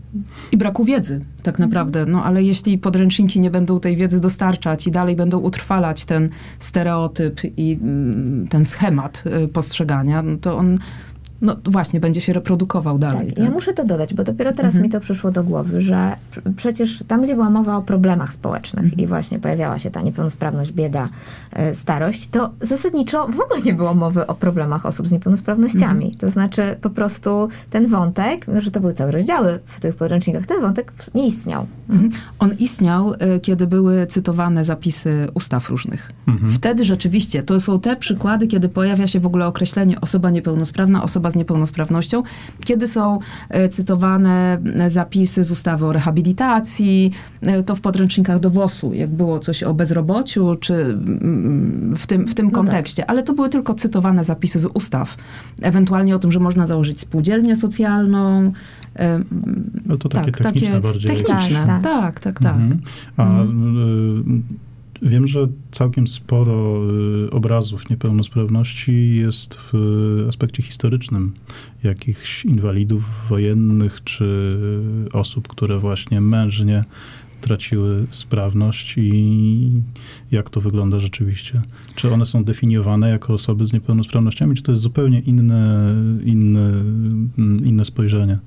I 0.52 0.56
braku 0.56 0.84
wiedzy, 0.84 1.20
tak 1.42 1.58
naprawdę. 1.58 2.06
No 2.06 2.24
ale 2.24 2.42
jeśli 2.42 2.78
podręczniki 2.78 3.40
nie 3.40 3.50
będą 3.50 3.80
tej 3.80 3.96
wiedzy 3.96 4.20
dostarczać 4.20 4.86
i 4.86 4.90
dalej 4.90 5.16
będą 5.16 5.38
utrwalać 5.38 6.04
ten 6.04 6.30
stereotyp 6.58 7.40
i 7.56 7.78
mm, 7.82 8.48
ten 8.48 8.64
schemat 8.64 9.24
y, 9.44 9.48
postrzegania, 9.48 10.22
no 10.22 10.38
to 10.38 10.56
on, 10.56 10.78
no 11.42 11.56
właśnie, 11.64 12.00
będzie 12.00 12.20
się 12.20 12.32
reprodukował 12.32 12.98
dalej. 12.98 13.26
Tak, 13.26 13.36
tak? 13.36 13.44
ja 13.44 13.50
muszę 13.50 13.72
to 13.72 13.84
dodać, 13.84 14.14
bo 14.14 14.24
dopiero 14.24 14.52
teraz 14.52 14.68
Mhm. 14.74 14.82
mi 14.82 14.90
to 14.90 15.00
przyszło 15.00 15.30
do 15.30 15.44
głowy, 15.44 15.80
że 15.80 16.12
pr- 16.34 16.54
przecież 16.56 17.02
tam, 17.08 17.22
gdzie 17.22 17.34
była 17.34 17.50
mowa 17.50 17.76
o 17.76 17.82
problemach 17.82 18.32
społecznych 18.34 18.84
Mhm. 18.84 19.00
i 19.02 19.06
właśnie 19.06 19.38
pojawiała 19.38 19.78
się 19.78 19.90
ta 19.90 20.02
niepełnosprawność, 20.02 20.72
bieda, 20.72 21.08
e, 21.52 21.74
starość, 21.74 22.28
to 22.30 22.50
zasadniczo 22.60 23.26
w 23.28 23.40
ogóle 23.40 23.60
nie 23.64 23.74
było 23.74 23.94
mowy 23.94 24.26
o 24.26 24.34
problemach 24.34 24.86
osób 24.86 25.08
z 25.08 25.12
niepełnosprawnościami. 25.12 26.04
Mhm. 26.04 26.14
To 26.20 26.30
znaczy 26.30 26.62
po 26.80 26.90
prostu 26.90 27.48
ten 27.70 27.86
wątek, 27.86 28.46
że 28.58 28.70
to 28.70 28.80
były 28.80 28.92
całe 28.92 29.10
rozdziały 29.10 29.58
w 29.64 29.80
tych 29.80 29.96
podręcznikach, 29.96 30.46
ten 30.46 30.60
wątek 30.60 30.92
nie 31.14 31.26
istniał. 31.26 31.66
Mhm. 31.90 32.10
On 32.38 32.50
istniał, 32.58 33.12
y, 33.14 33.40
kiedy 33.42 33.66
były 33.66 34.06
cytowane 34.06 34.64
zapisy 34.64 35.28
ustaw 35.34 35.70
różnych. 35.70 36.12
Wtedy 36.54 36.84
rzeczywiście 36.84 37.42
to 37.42 37.60
są 37.60 37.80
te 37.80 37.96
przykłady, 37.96 38.46
kiedy 38.46 38.68
pojawia 38.68 39.06
się 39.06 39.20
w 39.20 39.26
ogóle 39.26 39.46
określenie 39.46 40.00
osoba 40.00 40.30
niepełnosprawna, 40.30 41.02
osoba 41.02 41.27
z 41.30 41.36
niepełnosprawnością, 41.36 42.22
kiedy 42.64 42.88
są 42.88 43.18
y, 43.64 43.68
cytowane 43.68 44.58
zapisy 44.86 45.44
z 45.44 45.50
ustawy 45.50 45.86
o 45.86 45.92
rehabilitacji, 45.92 47.12
y, 47.60 47.62
to 47.62 47.74
w 47.74 47.80
podręcznikach 47.80 48.40
do 48.40 48.50
WOS-u, 48.50 48.94
jak 48.94 49.10
było 49.10 49.38
coś 49.38 49.62
o 49.62 49.74
bezrobociu, 49.74 50.56
czy 50.60 50.98
w 51.96 52.06
tym, 52.06 52.26
w 52.26 52.34
tym 52.34 52.46
tak. 52.46 52.54
kontekście. 52.54 53.10
Ale 53.10 53.22
to 53.22 53.32
były 53.32 53.48
tylko 53.48 53.74
cytowane 53.74 54.24
zapisy 54.24 54.58
z 54.58 54.66
ustaw. 54.66 55.16
Ewentualnie 55.62 56.14
o 56.14 56.18
tym, 56.18 56.32
że 56.32 56.40
można 56.40 56.66
założyć 56.66 57.00
spółdzielnię 57.00 57.56
socjalną. 57.56 58.46
y, 58.46 58.52
No 59.86 59.96
to 59.96 60.08
takie 60.08 60.32
techniczne 60.32 60.80
bardziej. 60.80 61.16
Techniczne, 61.16 61.66
Tak, 61.66 61.82
tak, 61.82 61.82
tak. 61.82 62.20
tak, 62.20 62.40
tak. 62.40 62.56
Mhm. 62.56 62.80
A 63.16 63.42
y, 63.42 64.67
Wiem, 65.02 65.28
że 65.28 65.46
całkiem 65.70 66.08
sporo 66.08 66.80
y, 67.26 67.30
obrazów 67.30 67.90
niepełnosprawności 67.90 69.16
jest 69.16 69.58
w 69.72 69.72
aspekcie 70.28 70.62
historycznym 70.62 71.32
jakichś 71.82 72.44
inwalidów 72.44 73.04
wojennych 73.28 74.04
czy 74.04 74.58
osób, 75.12 75.48
które 75.48 75.78
właśnie 75.78 76.20
mężnie 76.20 76.84
traciły 77.40 78.06
sprawność 78.10 78.94
i 78.96 79.70
jak 80.30 80.50
to 80.50 80.60
wygląda 80.60 81.00
rzeczywiście? 81.00 81.62
Czy 81.94 82.12
one 82.12 82.26
są 82.26 82.44
definiowane 82.44 83.10
jako 83.10 83.34
osoby 83.34 83.66
z 83.66 83.72
niepełnosprawnościami, 83.72 84.56
czy 84.56 84.62
to 84.62 84.72
jest 84.72 84.82
zupełnie 84.82 85.20
inne, 85.20 85.94
inne, 86.24 86.84
inne 87.64 87.84
spojrzenie? 87.84 88.38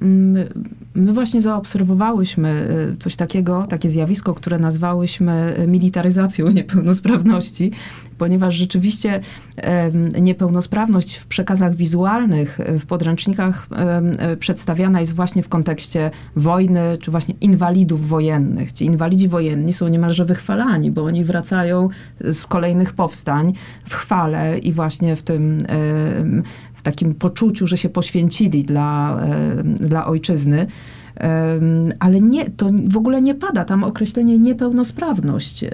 My, 0.00 0.48
my 0.94 1.12
właśnie 1.12 1.40
zaobserwowałyśmy 1.40 2.68
y, 2.92 2.96
coś 2.96 3.16
takiego, 3.16 3.66
takie 3.68 3.90
zjawisko, 3.90 4.34
które 4.34 4.58
nazwałyśmy 4.58 5.56
y, 5.58 5.66
militaryzacją 5.66 6.48
niepełnosprawności, 6.48 7.70
ponieważ 8.18 8.54
rzeczywiście 8.54 9.20
niepełnosprawność 10.20 11.16
w 11.16 11.26
przekazach 11.26 11.74
wizualnych, 11.74 12.60
y, 12.60 12.78
w 12.78 12.86
podręcznikach 12.86 13.68
przedstawiana 14.38 15.00
jest 15.00 15.14
właśnie 15.14 15.42
w 15.42 15.48
kontekście 15.48 16.10
wojny, 16.36 16.98
czy 17.00 17.10
właśnie 17.10 17.34
inwalidów 17.40 18.08
wojennych. 18.08 18.72
Ci 18.72 18.84
inwalidzi 18.84 19.28
wojenni 19.28 19.72
są 19.72 19.88
niemalże 19.88 20.24
wychwalani, 20.24 20.90
bo 20.90 21.04
oni 21.04 21.24
wracają 21.24 21.88
z 22.32 22.44
kolejnych 22.44 22.92
powstań 22.92 23.52
w 23.84 23.94
chwale 23.94 24.58
i 24.58 24.72
właśnie 24.72 25.16
w 25.16 25.22
tym 25.22 25.58
takim 26.84 27.14
poczuciu, 27.14 27.66
że 27.66 27.76
się 27.76 27.88
poświęcili 27.88 28.64
dla, 28.64 29.20
e, 29.22 29.62
dla 29.64 30.06
ojczyzny. 30.06 30.66
Ale 31.98 32.20
nie, 32.20 32.50
to 32.50 32.70
w 32.88 32.96
ogóle 32.96 33.22
nie 33.22 33.34
pada 33.34 33.64
tam 33.64 33.84
określenie 33.84 34.38
niepełnosprawność. 34.38 35.64
E, 35.64 35.70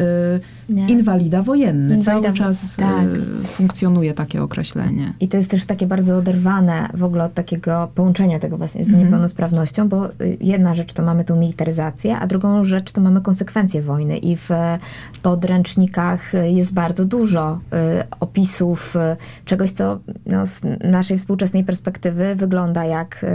Nie. 0.69 0.89
Inwalida 0.89 1.43
wojenny. 1.43 1.95
Inwalida 1.95 2.23
Cały 2.29 2.39
czas 2.39 2.79
e, 2.79 2.83
tak. 2.83 3.07
funkcjonuje 3.47 4.15
takie 4.15 4.43
określenie. 4.43 5.13
I 5.21 5.29
to 5.29 5.37
jest 5.37 5.51
też 5.51 5.65
takie 5.65 5.87
bardzo 5.87 6.17
oderwane 6.17 6.89
w 6.95 7.05
ogóle 7.05 7.25
od 7.25 7.35
takiego 7.35 7.89
połączenia 7.95 8.39
tego 8.39 8.59
właśnie 8.59 8.85
z 8.85 8.89
Mhm. 8.89 9.05
niepełnosprawnością, 9.05 9.89
bo 9.89 10.07
y, 10.09 10.37
jedna 10.41 10.75
rzecz 10.75 10.93
to 10.93 11.03
mamy 11.03 11.25
tą 11.25 11.37
militaryzację, 11.37 12.17
a 12.19 12.27
drugą 12.27 12.65
rzecz 12.65 12.93
to 12.93 13.01
mamy 13.01 13.21
konsekwencje 13.21 13.83
wojny. 13.83 14.19
I 14.19 14.37
w 14.37 14.51
e, 14.51 14.79
podręcznikach 15.23 16.35
y, 16.35 16.51
jest 16.51 16.73
bardzo 16.73 17.05
dużo 17.05 17.61
y, 18.01 18.05
opisów 18.21 18.97
y, 18.97 19.17
czegoś, 19.45 19.71
co 19.71 19.99
no, 20.27 20.47
z 20.47 20.61
naszej 20.85 21.19
współczesnej 21.19 21.65
perspektywy 21.65 22.35
wygląda 22.35 22.85
jak 22.85 23.27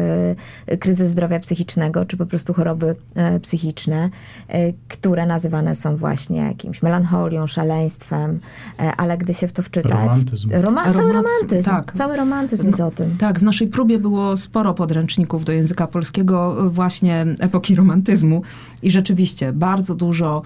y, 0.69 0.77
kryzys 0.77 1.09
zdrowia 1.09 1.39
psychicznego, 1.39 1.94
czy 2.05 2.17
po 2.17 2.25
prostu 2.25 2.53
choroby 2.53 2.95
e, 3.15 3.39
psychiczne, 3.39 4.09
e, 4.47 4.73
które 4.87 5.25
nazywane 5.25 5.75
są 5.75 5.97
właśnie 5.97 6.37
jakimś 6.37 6.81
melancholią, 6.81 7.47
szaleństwem, 7.47 8.39
e, 8.79 8.95
ale 8.95 9.17
gdy 9.17 9.33
się 9.33 9.47
w 9.47 9.53
to 9.53 9.63
wczytać... 9.63 9.91
Romantyzm. 9.91 10.49
Roma- 10.49 10.93
cały 10.93 11.13
Romantyzm, 11.13 11.63
tak. 11.63 11.93
Cały 11.93 12.17
romantyzm 12.17 12.67
jest 12.67 12.79
o 12.79 12.91
tym. 12.91 13.15
Tak, 13.17 13.39
w 13.39 13.43
naszej 13.43 13.67
próbie 13.67 13.99
było 13.99 14.37
sporo 14.37 14.73
podręczników 14.73 15.45
do 15.45 15.53
języka 15.53 15.87
polskiego 15.87 16.69
właśnie 16.69 17.25
epoki 17.39 17.75
romantyzmu 17.75 18.41
i 18.81 18.91
rzeczywiście 18.91 19.53
bardzo 19.53 19.95
dużo 19.95 20.41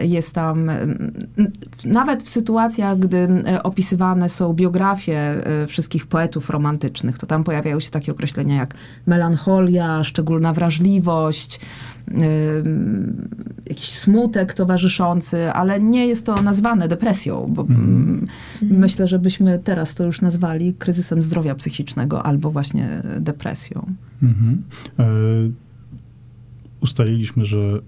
jest 0.00 0.34
tam, 0.34 0.70
nawet 1.84 2.22
w 2.22 2.28
sytuacjach, 2.28 2.98
gdy 2.98 3.28
opisywane 3.62 4.28
są 4.28 4.52
biografie 4.52 5.42
wszystkich 5.66 6.06
poetów 6.06 6.50
romantycznych, 6.50 7.18
to 7.18 7.26
tam 7.26 7.44
pojawiają 7.44 7.80
się 7.80 7.90
takie 7.90 8.12
określenia 8.12 8.56
jak 8.56 8.74
melancholia, 9.06 10.04
szczególna 10.34 10.52
wrażliwość, 10.52 11.60
jakiś 13.66 13.88
smutek 13.88 14.54
towarzyszący, 14.54 15.52
ale 15.52 15.80
nie 15.80 16.06
jest 16.06 16.26
to 16.26 16.42
nazwane 16.42 16.88
depresją, 16.88 17.52
bo 17.54 17.62
mm, 17.62 18.26
myślę, 18.62 19.08
że 19.08 19.18
byśmy 19.18 19.58
teraz 19.58 19.94
to 19.94 20.04
już 20.04 20.20
nazwali 20.20 20.74
kryzysem 20.74 21.22
zdrowia 21.22 21.54
psychicznego 21.54 22.22
albo 22.26 22.50
właśnie 22.50 23.02
depresją. 23.20 23.86
Mhm. 24.22 24.62
E, 24.98 25.04
ustaliliśmy, 26.80 27.46
że 27.46 27.80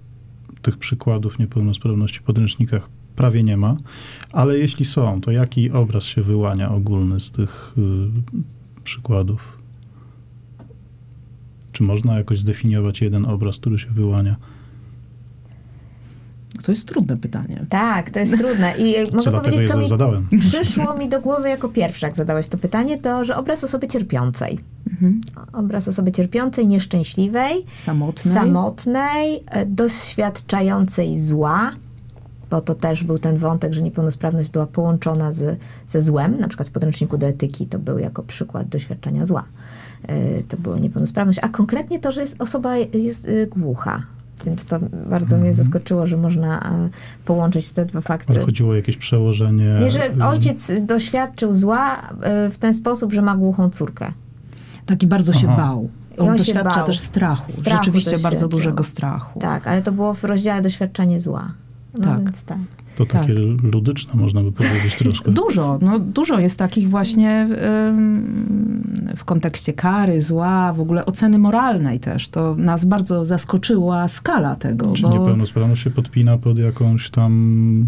tych 0.62 0.78
przykładów 0.78 1.38
niepełnosprawności 1.38 2.18
w 2.18 2.22
podręcznikach 2.22 2.88
prawie 3.16 3.42
nie 3.42 3.56
ma, 3.56 3.76
ale 4.32 4.58
jeśli 4.58 4.84
są, 4.84 5.20
to 5.20 5.30
jaki 5.30 5.70
obraz 5.70 6.04
się 6.04 6.22
wyłania 6.22 6.70
ogólny 6.70 7.20
z 7.20 7.30
tych 7.30 7.72
y, 7.78 8.82
przykładów? 8.84 9.55
Czy 11.76 11.82
można 11.82 12.18
jakoś 12.18 12.40
zdefiniować 12.40 13.00
jeden 13.00 13.24
obraz, 13.24 13.58
który 13.58 13.78
się 13.78 13.90
wyłania? 13.90 14.36
To 16.62 16.72
jest 16.72 16.88
trudne 16.88 17.16
pytanie. 17.16 17.66
Tak, 17.68 18.10
to 18.10 18.18
jest 18.18 18.38
trudne. 18.38 18.74
I 18.78 18.96
e, 18.96 19.06
Co 19.06 19.30
mogę 19.30 19.44
powiedzieć, 19.44 19.70
co 19.70 19.78
mi 19.78 19.88
zadałem? 19.88 20.26
przyszło 20.40 20.96
mi 20.96 21.08
do 21.08 21.20
głowy 21.20 21.48
jako 21.48 21.68
pierwsze, 21.68 22.06
jak 22.06 22.16
zadałeś 22.16 22.48
to 22.48 22.58
pytanie, 22.58 22.98
to, 22.98 23.24
że 23.24 23.36
obraz 23.36 23.64
osoby 23.64 23.88
cierpiącej. 23.88 24.58
Mhm. 24.90 25.20
Obraz 25.52 25.88
osoby 25.88 26.12
cierpiącej, 26.12 26.66
nieszczęśliwej, 26.66 27.64
Samotnej. 27.72 28.34
samotnej, 28.34 29.40
e, 29.46 29.66
doświadczającej 29.66 31.18
zła, 31.18 31.72
bo 32.50 32.60
to 32.60 32.74
też 32.74 33.04
był 33.04 33.18
ten 33.18 33.38
wątek, 33.38 33.74
że 33.74 33.82
niepełnosprawność 33.82 34.48
była 34.48 34.66
połączona 34.66 35.32
z, 35.32 35.58
ze 35.88 36.02
złem. 36.02 36.40
Na 36.40 36.48
przykład 36.48 36.68
w 36.68 36.72
podręczniku 36.72 37.18
do 37.18 37.26
etyki 37.26 37.66
to 37.66 37.78
był 37.78 37.98
jako 37.98 38.22
przykład 38.22 38.68
doświadczenia 38.68 39.26
zła. 39.26 39.44
E, 40.06 40.42
To 40.42 40.56
była 40.56 40.78
niepełnosprawność, 40.78 41.38
a 41.42 41.48
konkretnie 41.48 41.98
to, 41.98 42.12
że 42.12 42.20
jest, 42.20 42.36
osoba 42.38 42.76
jest 42.76 43.28
e, 43.28 43.46
głucha. 43.46 44.02
Więc 44.46 44.64
to 44.64 44.78
bardzo 45.10 45.38
mnie 45.38 45.54
zaskoczyło, 45.54 46.06
że 46.06 46.16
można 46.16 46.60
e, 46.60 46.88
połączyć 47.24 47.70
te 47.72 47.86
dwa 47.86 48.00
fakty. 48.00 48.32
Ale 48.32 48.44
chodziło 48.44 48.70
o 48.70 48.74
jakieś 48.74 48.96
przełożenie... 48.96 49.78
Nie, 49.80 49.90
że 49.90 50.00
ojciec 50.28 50.72
doświadczył 50.84 51.54
zła 51.54 52.08
w 52.50 52.58
ten 52.58 52.74
sposób, 52.74 53.12
że 53.12 53.22
ma 53.22 53.36
głuchą 53.36 53.70
córkę. 53.70 54.12
Taki 54.86 55.06
bardzo 55.06 55.32
się 55.32 55.46
Aha. 55.50 55.56
bał. 55.56 55.88
I 56.16 56.18
on 56.20 56.28
On 56.28 56.38
się 56.38 56.44
doświadcza 56.44 56.74
bał. 56.74 56.86
też 56.86 56.98
strachu. 56.98 57.52
Strachu 57.52 57.84
Rzeczywiście 57.84 58.18
bardzo 58.18 58.48
dużego 58.48 58.84
strachu. 58.84 59.40
Tak, 59.40 59.66
ale 59.66 59.82
to 59.82 59.92
było 59.92 60.14
w 60.14 60.24
rozdziale 60.24 60.62
doświadczenie 60.62 61.20
zła. 61.20 61.52
No 61.98 62.04
Tak. 62.04 62.24
Więc 62.24 62.44
tak. 62.44 62.58
To 62.96 63.06
takie 63.06 63.34
tak. 63.34 63.72
ludyczne, 63.72 64.14
można 64.14 64.42
by 64.42 64.52
powiedzieć 64.52 64.96
troszkę. 65.02 65.32
Dużo, 65.32 65.78
no 65.82 65.98
dużo 65.98 66.38
jest 66.38 66.58
takich 66.58 66.88
właśnie 66.88 67.48
ym, 67.88 68.96
w 69.16 69.24
kontekście 69.24 69.72
kary, 69.72 70.20
zła, 70.20 70.72
w 70.72 70.80
ogóle 70.80 71.06
oceny 71.06 71.38
moralnej 71.38 72.00
też. 72.00 72.28
To 72.28 72.54
nas 72.54 72.84
bardzo 72.84 73.24
zaskoczyła 73.24 74.08
skala 74.08 74.56
tego, 74.56 74.90
Czy 74.90 75.02
bo 75.02 75.08
niepełnosprawność 75.08 75.82
się 75.82 75.90
podpina 75.90 76.38
pod 76.38 76.58
jakąś 76.58 77.10
tam, 77.10 77.86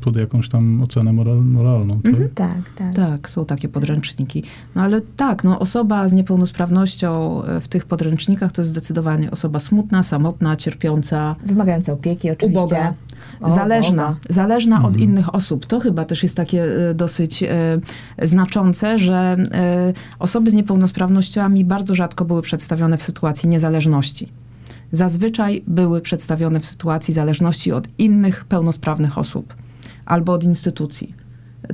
pod 0.00 0.16
jakąś 0.16 0.48
tam 0.48 0.82
ocenę 0.82 1.12
moral, 1.12 1.44
moralną, 1.44 2.00
tak? 2.02 2.12
Mhm. 2.12 2.30
Tak, 2.34 2.62
tak. 2.76 2.94
tak, 2.94 3.30
są 3.30 3.44
takie 3.44 3.68
podręczniki. 3.68 4.42
No 4.74 4.82
ale 4.82 5.00
tak, 5.00 5.44
no 5.44 5.58
osoba 5.58 6.08
z 6.08 6.12
niepełnosprawnością 6.12 7.42
e, 7.44 7.60
w 7.60 7.68
tych 7.68 7.84
podręcznikach 7.84 8.52
to 8.52 8.62
jest 8.62 8.70
zdecydowanie 8.70 9.30
osoba 9.30 9.58
smutna, 9.58 10.02
samotna, 10.02 10.56
cierpiąca, 10.56 11.36
Wymagająca 11.46 11.92
opieki 11.92 12.30
oczywiście. 12.30 12.60
uboga, 12.60 12.94
O, 13.40 13.50
zależna, 13.50 14.16
zależna 14.28 14.76
od 14.76 14.84
Mhm. 14.94 15.04
innych 15.04 15.34
osób. 15.34 15.66
To 15.66 15.80
chyba 15.80 16.04
też 16.04 16.22
jest 16.22 16.36
takie 16.36 16.64
e, 16.90 16.94
dosyć 16.94 17.42
e, 17.42 17.48
znaczące, 18.22 18.98
że 18.98 19.36
e, 19.52 19.92
osoby 20.18 20.50
z 20.50 20.54
niepełnosprawnościami 20.54 21.64
bardzo 21.64 21.94
rzadko 21.94 22.24
były 22.24 22.42
przedstawione 22.42 22.96
w 22.96 23.02
sytuacji 23.02 23.48
niezależności. 23.48 24.28
Zazwyczaj 24.92 25.62
były 25.66 26.00
przedstawione 26.00 26.60
w 26.60 26.66
sytuacji 26.66 27.14
zależności 27.14 27.72
od 27.72 27.88
innych 27.98 28.44
pełnosprawnych 28.44 29.18
osób 29.18 29.54
albo 30.06 30.32
od 30.32 30.44
instytucji. 30.44 31.14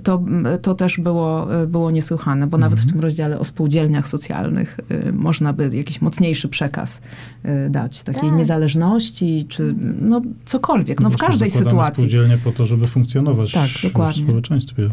To, 0.02 0.22
to 0.62 0.74
też 0.74 1.00
było, 1.00 1.48
było 1.66 1.90
niesłychane, 1.90 2.46
bo 2.46 2.58
nawet 2.58 2.80
w 2.80 2.92
tym 2.92 3.00
rozdziale 3.00 3.38
o 3.38 3.44
spółdzielniach 3.44 4.08
socjalnych 4.08 4.80
e, 4.88 5.12
można 5.12 5.52
by 5.52 5.70
jakiś 5.76 6.00
mocniejszy 6.00 6.48
przekaz 6.48 7.00
e, 7.42 7.70
dać, 7.70 8.02
takiej 8.02 8.28
Tak. 8.30 8.38
niezależności, 8.38 9.46
czy 9.48 9.74
no 10.00 10.22
cokolwiek, 10.44 11.00
no 11.00 11.10
w 11.10 11.12
Myśmy 11.12 11.26
każdej 11.28 11.50
sytuacji. 11.50 12.02
spółdzielnie 12.02 12.38
po 12.38 12.52
to, 12.52 12.66
żeby 12.66 12.86
funkcjonować 12.86 13.52
Tak, 13.52 13.70
w 13.70 13.82
dokładnie. 13.82 14.24
społeczeństwie. 14.24 14.90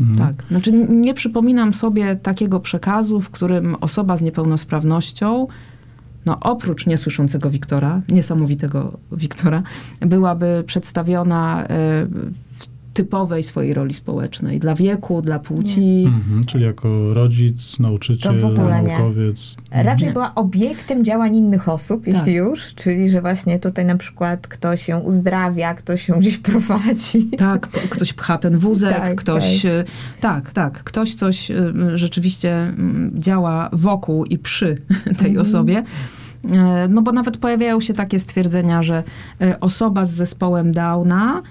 Mhm. 0.00 0.18
Tak. 0.18 0.44
Znaczy, 0.48 0.72
nie 0.88 1.14
przypominam 1.14 1.74
sobie 1.74 2.16
takiego 2.16 2.60
przekazu, 2.60 3.20
w 3.20 3.30
którym 3.30 3.74
osoba 3.80 4.16
z 4.16 4.22
niepełnosprawnością, 4.22 5.46
no 6.26 6.36
oprócz 6.40 6.86
niesłyszącego 6.86 7.50
Wiktora, 7.50 8.00
niesamowitego 8.08 8.98
Wiktora, 9.12 9.62
byłaby 10.00 10.64
przedstawiona 10.66 11.62
e, 11.64 11.66
w 12.06 12.66
typowej 12.98 13.42
swojej 13.42 13.74
roli 13.74 13.94
społecznej. 13.94 14.60
Dla 14.60 14.74
wieku, 14.74 15.22
dla 15.22 15.38
płci. 15.38 16.04
Mhm, 16.06 16.44
czyli 16.44 16.64
jako 16.64 17.14
rodzic, 17.14 17.78
nauczyciel, 17.78 18.34
nie. 18.56 18.68
naukowiec. 18.68 19.56
Raczej 19.70 20.06
Nie. 20.08 20.12
była 20.12 20.34
obiektem 20.34 21.04
działań 21.04 21.36
innych 21.36 21.68
osób, 21.68 22.06
jeśli 22.06 22.20
Tak. 22.24 22.34
już, 22.34 22.74
czyli 22.74 23.10
że 23.10 23.20
właśnie 23.20 23.58
tutaj 23.58 23.84
na 23.84 23.96
przykład 23.96 24.46
ktoś 24.46 24.88
ją 24.88 25.00
uzdrawia, 25.00 25.74
ktoś 25.74 26.08
ją 26.08 26.18
gdzieś 26.20 26.38
prowadzi. 26.38 27.24
Tak, 27.38 27.66
ktoś 27.68 28.12
pcha 28.12 28.38
ten 28.38 28.58
wózek, 28.58 28.96
Tak, 28.96 29.14
ktoś. 29.14 29.66
e, 29.66 29.84
Tak, 30.20 30.52
tak. 30.52 30.82
Ktoś 30.84 31.14
coś 31.14 31.50
e, 31.50 31.72
rzeczywiście 31.94 32.52
mm, 32.54 33.10
działa 33.18 33.68
wokół 33.72 34.24
i 34.24 34.38
przy 34.38 34.74
tej 35.20 35.28
Mhm. 35.30 35.38
osobie. 35.38 35.84
E, 36.54 36.88
No 36.88 37.02
bo 37.02 37.12
nawet 37.12 37.36
pojawiają 37.36 37.80
się 37.80 37.94
takie 37.94 38.18
stwierdzenia, 38.18 38.82
że 38.82 39.02
e, 39.40 39.60
osoba 39.60 40.04
z 40.06 40.10
zespołem 40.10 40.72
Downa 40.72 41.42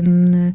ym, 0.00 0.52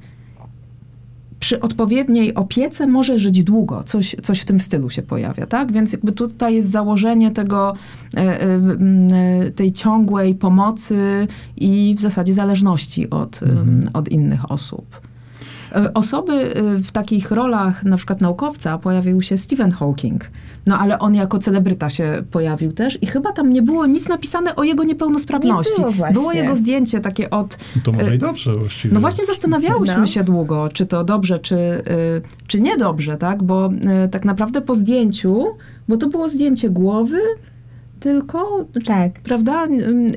przy 1.42 1.60
odpowiedniej 1.60 2.36
opiece 2.36 2.88
może 2.88 3.20
żyć 3.20 3.44
długo. 3.44 3.84
Coś, 3.84 4.16
coś 4.24 4.40
w 4.40 4.46
tym 4.46 4.60
stylu 4.60 4.90
się 4.90 5.02
pojawia, 5.02 5.46
tak? 5.46 5.72
Więc 5.72 5.94
jakby 5.94 6.12
tutaj 6.12 6.56
jest 6.56 6.70
założenie 6.70 7.32
tego, 7.32 7.74
e, 8.16 8.20
e, 8.20 8.44
e, 8.46 9.52
tej 9.52 9.72
ciągłej 9.72 10.36
pomocy 10.36 11.28
i 11.58 11.96
w 11.98 12.02
zasadzie 12.02 12.34
zależności 12.34 13.10
od, 13.10 13.42
ym, 13.42 13.90
od 13.94 14.10
innych 14.10 14.52
osób. 14.52 15.11
E, 15.76 15.94
Osoby 15.94 16.34
e, 16.34 16.64
w 16.80 16.92
takich 16.92 17.32
rolach, 17.32 17.84
na 17.84 17.98
przykład 17.98 18.22
naukowca, 18.22 18.78
pojawił 18.78 19.22
się 19.22 19.38
Stephen 19.38 19.72
Hawking. 19.72 20.22
No 20.68 20.80
ale 20.80 21.00
on 21.00 21.16
jako 21.16 21.38
celebryta 21.40 21.90
się 21.90 22.24
pojawił 22.32 22.74
też 22.74 22.98
i 23.04 23.06
chyba 23.06 23.32
tam 23.32 23.50
nie 23.50 23.62
było 23.62 23.86
nic 23.86 24.08
napisane 24.10 24.56
o 24.56 24.64
jego 24.64 24.84
niepełnosprawności. 24.84 25.72
Nie 25.72 25.80
było 25.82 25.92
właśnie. 25.92 26.14
było 26.14 26.32
jego 26.34 26.56
zdjęcie 26.56 27.00
takie 27.00 27.30
od 27.30 27.58
To 27.84 27.92
może 27.92 28.12
E, 28.12 28.16
i 28.16 28.20
dobrze 28.20 28.54
właściwie. 28.54 28.94
no 28.94 29.00
właśnie 29.00 29.26
zastanawiałyśmy 29.26 29.98
No. 29.98 30.08
się 30.08 30.24
długo, 30.24 30.70
czy 30.74 30.86
to 30.86 31.04
dobrze, 31.04 31.40
czy, 31.40 31.84
czy 32.48 32.62
niedobrze, 32.62 33.18
tak? 33.18 33.44
Bo 33.44 33.70
tak 34.12 34.26
naprawdę 34.26 34.62
po 34.62 34.76
zdjęciu, 34.76 35.46
bo 35.88 35.98
to 35.98 36.08
było 36.10 36.30
zdjęcie 36.30 36.70
głowy 36.70 37.18
tylko, 38.00 38.66
Tak. 38.86 39.12
prawda? 39.24 39.66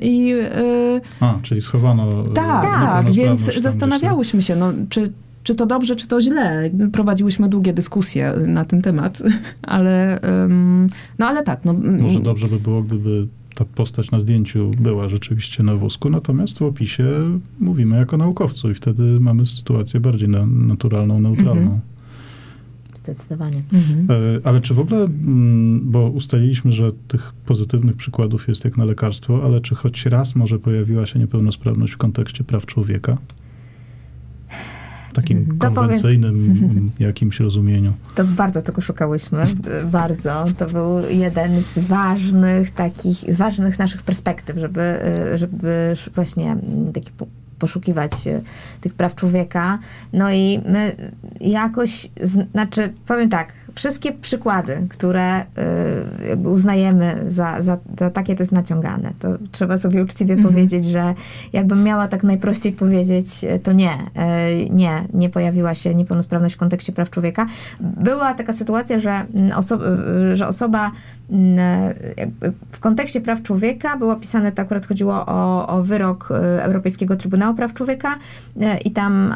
I 0.01 0.33
y, 0.33 1.01
A, 1.19 1.33
czyli 1.43 1.61
schowano... 1.61 2.23
tak, 2.23 2.63
tak, 2.63 3.11
więc 3.11 3.41
zastanawiałyśmy 3.57 4.41
się, 4.41 4.55
no, 4.55 4.73
czy, 4.89 5.13
czy 5.45 5.55
to 5.55 5.65
dobrze, 5.65 5.95
czy 5.95 6.07
to 6.07 6.21
źle. 6.21 6.69
Prowadziłyśmy 6.91 7.49
długie 7.49 7.73
dyskusje 7.73 8.33
na 8.47 8.65
ten 8.65 8.81
temat, 8.81 9.23
ale, 9.61 10.19
no 11.19 11.27
ale 11.27 11.43
tak. 11.43 11.65
No, 11.65 11.73
gdzieś. 11.73 12.01
Może 12.01 12.19
dobrze 12.19 12.47
by 12.47 12.59
było, 12.59 12.83
gdyby 12.83 13.27
ta 13.55 13.65
postać 13.65 14.11
na 14.11 14.19
zdjęciu 14.19 14.71
była 14.79 15.09
rzeczywiście 15.09 15.63
na 15.63 15.75
wózku, 15.75 16.09
natomiast 16.09 16.59
w 16.59 16.61
opisie 16.61 17.05
mówimy 17.59 17.97
jako 17.97 18.17
naukowcu 18.17 18.71
i 18.71 18.73
wtedy 18.73 19.03
mamy 19.03 19.45
sytuację 19.45 19.99
bardziej 19.99 20.29
na, 20.29 20.45
naturalną, 20.45 21.21
neutralną. 21.21 21.61
Mhm. 21.61 21.79
Zdecydowanie. 23.03 23.63
Mhm. 23.73 24.07
E, 24.09 24.47
Ale 24.47 24.61
czy 24.61 24.73
w 24.73 24.79
ogóle, 24.79 25.03
mm, 25.03 25.91
bo 25.91 26.09
ustaliliśmy, 26.09 26.71
że 26.71 26.91
tych 27.07 27.33
pozytywnych 27.45 27.95
przykładów 27.95 28.47
jest 28.47 28.65
jak 28.65 28.77
na 28.77 28.85
lekarstwo, 28.85 29.43
ale 29.43 29.61
czy 29.61 29.75
choć 29.75 30.05
raz 30.05 30.35
może 30.35 30.59
pojawiła 30.59 31.05
się 31.05 31.19
niepełnosprawność 31.19 31.93
w 31.93 31.97
kontekście 31.97 32.43
praw 32.43 32.65
człowieka? 32.65 33.17
Takim 35.15 35.37
Mhm. 35.37 35.59
To 35.59 35.71
konwencyjnym 35.71 36.55
jakimś 36.99 37.39
rozumieniu. 37.39 37.93
To 38.15 38.23
bardzo 38.23 38.61
tego 38.61 38.81
szukałyśmy, 38.81 39.45
bardzo. 39.91 40.45
To 40.57 40.65
był 40.65 40.99
jeden 41.09 41.61
z 41.61 41.79
ważnych 41.79 42.71
takich, 42.71 43.17
z 43.33 43.37
ważnych 43.37 43.79
naszych 43.79 44.01
perspektyw, 44.03 44.57
żeby, 44.57 44.81
y, 45.33 45.37
żeby 45.37 45.93
właśnie 46.15 46.51
mm, 46.51 46.93
taki 46.93 47.11
po- 47.11 47.27
poszukiwać 47.59 48.27
y, 48.27 48.41
tych 48.81 48.93
praw 48.93 49.15
człowieka. 49.15 49.79
No 50.13 50.31
i 50.31 50.61
my 50.69 50.95
jakoś, 51.41 52.07
znaczy 52.51 52.93
powiem 53.07 53.29
tak, 53.29 53.53
wszystkie 53.75 54.11
przykłady, 54.13 54.87
które 54.89 55.41
y, 55.41 55.45
jakby 56.29 56.49
uznajemy 56.49 57.25
za, 57.29 57.61
za, 57.63 57.77
za 57.99 58.09
takie, 58.09 58.35
to 58.35 58.43
jest 58.43 58.51
naciągane. 58.51 59.11
To 59.19 59.27
trzeba 59.51 59.77
sobie 59.77 60.03
uczciwie 60.03 60.33
Mhm. 60.33 60.53
powiedzieć, 60.53 60.85
że 60.85 61.13
jakbym 61.53 61.83
miała 61.83 62.07
tak 62.07 62.23
najprościej 62.23 62.71
powiedzieć, 62.73 63.43
y, 63.43 63.59
to 63.59 63.71
nie, 63.73 63.91
y, 63.91 64.69
nie, 64.69 65.03
nie 65.13 65.29
pojawiła 65.29 65.75
się 65.75 65.95
niepełnosprawność 65.95 66.55
w 66.55 66.57
kontekście 66.57 66.93
praw 66.93 67.09
człowieka. 67.09 67.45
Była 67.79 68.33
taka 68.33 68.53
sytuacja, 68.53 68.99
że, 68.99 69.11
mm, 69.11 69.49
oso- 69.51 69.79
że 70.33 70.47
osoba 70.47 70.91
mm, 71.31 71.93
w 72.71 72.79
kontekście 72.79 73.21
praw 73.21 73.41
człowieka 73.41 73.97
było 73.97 74.15
pisane, 74.15 74.51
to 74.51 74.61
akurat 74.61 74.85
chodziło 74.85 75.25
o, 75.25 75.67
o 75.67 75.83
wyrok 75.83 76.29
Europejskiego 76.59 77.15
Trybunału 77.15 77.55
Praw 77.55 77.73
Człowieka 77.73 78.15
i 78.85 78.91
tam 78.91 79.33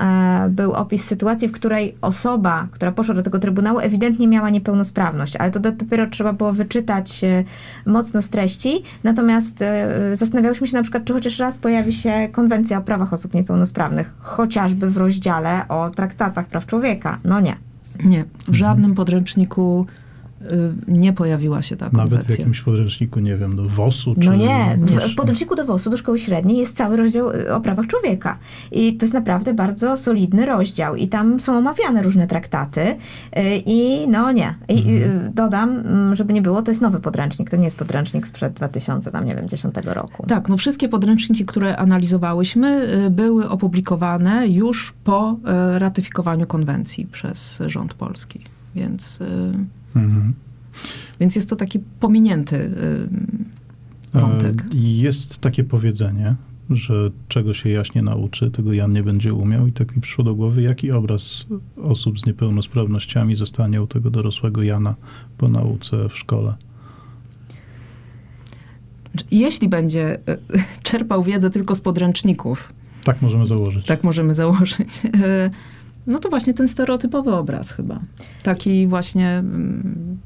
był 0.49 0.73
opis 0.73 1.03
sytuacji, 1.05 1.47
w 1.47 1.51
której 1.51 1.95
osoba, 2.01 2.67
która 2.71 2.91
poszła 2.91 3.15
do 3.15 3.21
tego 3.21 3.39
Trybunału, 3.39 3.79
ewidentnie 3.79 4.27
miała 4.29 4.49
niepełnosprawność, 4.49 5.35
ale 5.35 5.51
to 5.51 5.59
do- 5.59 5.71
dopiero 5.71 6.07
trzeba 6.07 6.33
było 6.33 6.53
wyczytać 6.53 7.23
e, 7.23 7.43
mocno 7.85 8.21
z 8.21 8.29
treści. 8.29 8.83
Natomiast 9.03 9.61
e, 9.61 10.15
zastanawiałyśmy 10.15 10.67
się 10.67 10.77
na 10.77 10.81
przykład, 10.83 11.05
czy 11.05 11.13
chociaż 11.13 11.39
raz 11.39 11.57
pojawi 11.57 11.93
się 11.93 12.29
konwencja 12.31 12.77
o 12.77 12.81
prawach 12.81 13.13
osób 13.13 13.33
niepełnosprawnych, 13.33 14.13
chociażby 14.19 14.89
w 14.89 14.97
rozdziale 14.97 15.67
o 15.67 15.89
traktatach 15.89 16.47
praw 16.47 16.65
człowieka. 16.65 17.19
No 17.23 17.39
nie. 17.39 17.57
Nie, 18.05 18.25
w 18.47 18.53
żadnym 18.55 18.95
podręczniku 18.95 19.85
nie 20.87 21.13
pojawiła 21.13 21.61
się 21.61 21.75
ta 21.75 21.85
Nawet 21.85 21.99
w 22.07 22.09
konwencja. 22.09 22.35
jakimś 22.37 22.61
podręczniku, 22.61 23.19
nie 23.19 23.37
wiem, 23.37 23.55
do 23.55 23.69
WOS-u 23.69 24.15
czy... 24.15 24.19
No 24.19 24.35
nie, 24.35 24.77
wiesz, 24.83 25.13
w 25.13 25.15
podręczniku 25.15 25.55
do 25.55 25.65
WOS-u, 25.65 25.89
do 25.89 25.97
szkoły 25.97 26.19
średniej 26.19 26.57
jest 26.57 26.75
cały 26.75 26.97
rozdział 26.97 27.31
y, 27.31 27.53
o 27.53 27.61
prawach 27.61 27.87
człowieka. 27.87 28.37
I 28.71 28.97
to 28.97 29.05
jest 29.05 29.13
naprawdę 29.13 29.53
bardzo 29.53 29.97
solidny 29.97 30.45
rozdział. 30.45 30.95
I 30.95 31.07
tam 31.07 31.39
są 31.39 31.57
omawiane 31.57 32.03
różne 32.03 32.27
traktaty. 32.27 32.81
y, 32.81 32.95
I 33.65 34.07
no 34.07 34.31
nie. 34.31 34.55
I 34.69 35.01
y, 35.01 35.31
dodam, 35.33 35.69
mm, 35.69 36.15
żeby 36.15 36.33
nie 36.33 36.41
było, 36.41 36.61
to 36.61 36.71
jest 36.71 36.81
nowy 36.81 36.99
podręcznik. 36.99 37.49
To 37.49 37.57
nie 37.57 37.63
jest 37.65 37.77
podręcznik 37.77 38.27
sprzed 38.27 38.53
2000, 38.53 39.11
tam 39.11 39.25
nie 39.25 39.35
wiem, 39.35 39.47
10 39.49 39.75
roku. 39.85 40.25
Tak, 40.27 40.49
no 40.49 40.57
wszystkie 40.57 40.89
podręczniki, 40.89 41.45
które 41.45 41.77
analizowałyśmy, 41.77 42.87
y, 43.05 43.09
były 43.09 43.49
opublikowane 43.49 44.47
już 44.47 44.93
po 45.03 45.31
y, 45.75 45.79
ratyfikowaniu 45.79 46.47
konwencji 46.47 47.05
przez 47.05 47.61
rząd 47.67 47.93
polski. 47.93 48.41
Więc, 48.75 49.21
y, 49.21 49.25
Mhm. 49.95 50.33
więc 51.19 51.35
jest 51.35 51.49
to 51.49 51.55
taki 51.55 51.79
pominięty 51.99 52.55
y, 52.55 54.19
wątek. 54.19 54.61
E, 54.61 54.65
Jest 54.77 55.39
takie 55.39 55.63
powiedzenie, 55.63 56.35
że 56.69 57.11
czego 57.27 57.53
się 57.53 57.69
Jaś 57.69 57.93
nie 57.95 58.01
nauczy, 58.01 58.51
tego 58.51 58.73
Jan 58.73 58.91
nie 58.91 59.03
będzie 59.03 59.33
umiał 59.33 59.67
i 59.67 59.71
tak 59.71 59.95
mi 59.95 60.01
przyszło 60.01 60.23
do 60.23 60.35
głowy, 60.35 60.61
jaki 60.61 60.91
obraz 60.91 61.45
osób 61.83 62.19
z 62.19 62.25
niepełnosprawnościami 62.25 63.35
zostanie 63.35 63.81
u 63.81 63.87
tego 63.87 64.09
dorosłego 64.09 64.63
Jana 64.63 64.95
po 65.37 65.47
nauce 65.47 66.09
w 66.09 66.17
szkole. 66.17 66.53
Jeśli 69.31 69.69
będzie 69.69 70.15
y, 70.29 70.37
czerpał 70.83 71.23
wiedzę 71.23 71.49
tylko 71.49 71.75
z 71.75 71.81
podręczników, 71.81 72.73
Tak 73.03 73.21
możemy 73.21 73.45
założyć. 73.45 73.85
tak 73.85 74.03
możemy 74.03 74.33
założyć, 74.33 75.01
y, 75.05 75.49
no 76.09 76.19
to 76.19 76.29
właśnie 76.29 76.53
ten 76.53 76.67
stereotypowy 76.67 77.35
obraz 77.35 77.71
chyba. 77.71 77.99
Taki 78.43 78.87
właśnie 78.87 79.29
mm, 79.29 80.17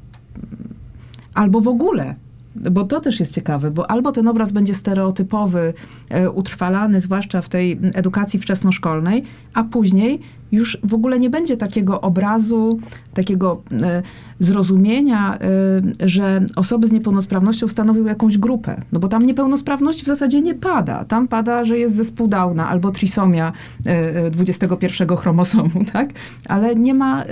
albo 1.34 1.60
w 1.60 1.68
ogóle. 1.68 2.14
Bo 2.56 2.84
to 2.84 3.00
też 3.00 3.20
jest 3.20 3.34
ciekawe, 3.34 3.70
bo 3.70 3.90
albo 3.90 4.12
ten 4.12 4.28
obraz 4.28 4.52
będzie 4.52 4.74
stereotypowy, 4.74 5.74
e, 6.10 6.30
utrwalany, 6.30 7.00
zwłaszcza 7.00 7.42
w 7.42 7.48
tej 7.48 7.80
edukacji 7.94 8.40
wczesnoszkolnej, 8.40 9.22
a 9.54 9.64
później 9.64 10.20
już 10.52 10.78
w 10.82 10.94
ogóle 10.94 11.18
nie 11.18 11.30
będzie 11.30 11.56
takiego 11.56 12.00
obrazu, 12.00 12.78
takiego 13.14 13.62
e, 13.72 14.02
zrozumienia, 14.38 15.38
e, 15.38 16.08
że 16.08 16.46
osoby 16.56 16.88
z 16.88 16.92
niepełnosprawnością 16.92 17.68
stanowią 17.68 18.04
jakąś 18.04 18.38
grupę. 18.38 18.80
No 18.92 19.00
bo 19.00 19.08
tam 19.08 19.26
niepełnosprawność 19.26 20.02
w 20.02 20.06
zasadzie 20.06 20.42
nie 20.42 20.54
pada. 20.54 21.04
Tam 21.04 21.28
pada, 21.28 21.64
że 21.64 21.78
jest 21.78 21.96
zespół 21.96 22.28
Downa 22.28 22.68
albo 22.68 22.90
trisomia 22.90 23.52
e, 23.86 23.90
e, 24.26 24.30
21 24.30 25.16
chromosomu, 25.16 25.84
tak? 25.92 26.10
Ale 26.48 26.76
nie 26.76 26.94
ma, 26.94 27.24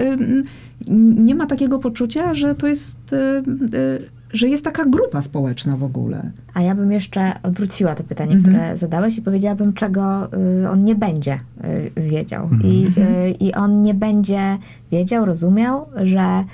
nie 1.17 1.35
ma 1.35 1.47
takiego 1.47 1.79
poczucia, 1.79 2.35
że 2.35 2.55
to 2.55 2.67
jest, 2.67 3.15
że 4.33 4.49
jest 4.49 4.65
taka 4.65 4.85
grupa 4.85 5.23
społeczna 5.23 5.77
w 5.77 5.85
ogóle. 5.85 6.31
A 6.55 6.63
ja 6.63 6.75
bym 6.75 6.93
jeszcze 6.93 7.33
odwróciła 7.43 7.95
to 7.95 8.05
pytanie, 8.05 8.33
Mhm. 8.35 8.55
które 8.57 8.77
zadałeś 8.77 9.19
i 9.19 9.23
powiedziałabym, 9.23 9.73
czego 9.73 10.29
y, 10.63 10.69
on 10.69 10.85
nie 10.85 10.95
będzie 10.95 11.41
y, 11.97 12.01
wiedział. 12.01 12.49
I, 12.65 12.87
y, 12.87 13.31
I 13.41 13.55
on 13.55 13.83
nie 13.83 13.95
będzie 13.95 14.59
wiedział, 14.93 15.25
rozumiał, 15.25 15.87
że 16.03 16.45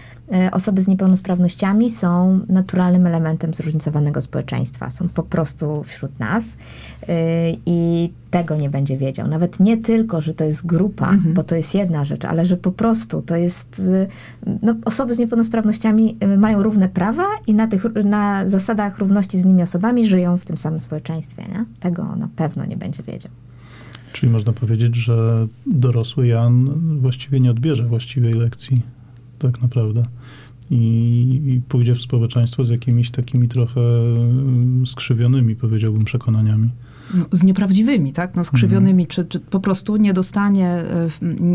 osoby 0.52 0.82
z 0.82 0.88
niepełnosprawnościami 0.88 1.90
są 1.90 2.40
naturalnym 2.48 3.06
elementem 3.06 3.54
zróżnicowanego 3.54 4.22
społeczeństwa. 4.22 4.90
Są 4.90 5.08
po 5.08 5.22
prostu 5.22 5.82
wśród 5.84 6.18
nas 6.18 6.52
y, 6.52 7.06
i 7.66 8.10
tego 8.30 8.56
nie 8.56 8.70
będzie 8.70 8.96
wiedział. 8.96 9.28
Nawet 9.28 9.60
nie 9.60 9.76
tylko, 9.76 10.20
że 10.20 10.34
to 10.34 10.44
jest 10.44 10.66
grupa, 10.66 11.10
Mhm. 11.10 11.34
bo 11.34 11.42
to 11.42 11.54
jest 11.56 11.74
jedna 11.74 12.04
rzecz, 12.04 12.24
ale 12.24 12.46
że 12.46 12.56
po 12.56 12.72
prostu 12.72 13.22
to 13.22 13.36
jest... 13.36 13.78
y, 13.78 14.06
No, 14.62 14.74
osoby 14.84 15.14
z 15.14 15.18
niepełnosprawnościami 15.18 16.16
mają 16.38 16.62
równe 16.62 16.88
prawa 16.88 17.24
i 17.46 17.54
na, 17.54 17.66
tych, 17.66 17.84
na 18.04 18.48
zasadach 18.48 18.98
równości 18.98 19.38
z 19.38 19.44
innymi 19.44 19.62
osobami 19.62 20.06
żyją 20.06 20.38
w 20.38 20.44
tym 20.44 20.58
samym 20.58 20.80
społeczeństwie. 20.80 21.42
Nie? 21.42 21.64
Tego 21.80 22.16
na 22.16 22.28
pewno 22.36 22.64
nie 22.64 22.76
będzie 22.76 23.02
wiedział. 23.02 23.32
Czyli 24.12 24.32
można 24.32 24.52
powiedzieć, 24.52 24.96
że 24.96 25.46
dorosły 25.66 26.26
Jan 26.26 26.70
właściwie 27.00 27.40
nie 27.40 27.50
odbierze 27.50 27.84
właściwej 27.86 28.34
lekcji, 28.34 28.82
tak 29.38 29.62
naprawdę. 29.62 30.02
I, 30.70 30.76
I 31.46 31.60
pójdzie 31.68 31.94
w 31.94 32.02
społeczeństwo 32.02 32.64
z 32.64 32.70
jakimiś 32.70 33.10
takimi 33.10 33.48
trochę 33.48 33.80
mm, 33.80 34.86
skrzywionymi, 34.86 35.56
powiedziałbym, 35.56 36.04
przekonaniami. 36.04 36.70
no, 37.14 37.24
z 37.32 37.42
nieprawdziwymi, 37.42 38.12
tak? 38.12 38.34
No, 38.34 38.44
skrzywionymi, 38.44 39.06
czy, 39.06 39.24
czy 39.24 39.40
po 39.40 39.60
prostu 39.60 39.96
nie 39.96 40.12
dostanie, 40.12 40.68
e, 40.68 41.08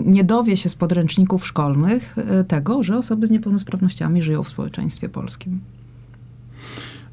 nie 0.05 0.23
dowie 0.23 0.57
się 0.57 0.69
z 0.69 0.75
podręczników 0.75 1.47
szkolnych 1.47 2.17
e, 2.17 2.43
tego, 2.43 2.83
że 2.83 2.97
osoby 2.97 3.27
z 3.27 3.31
niepełnosprawnościami 3.31 4.21
żyją 4.21 4.43
w 4.43 4.49
społeczeństwie 4.49 5.09
polskim. 5.09 5.59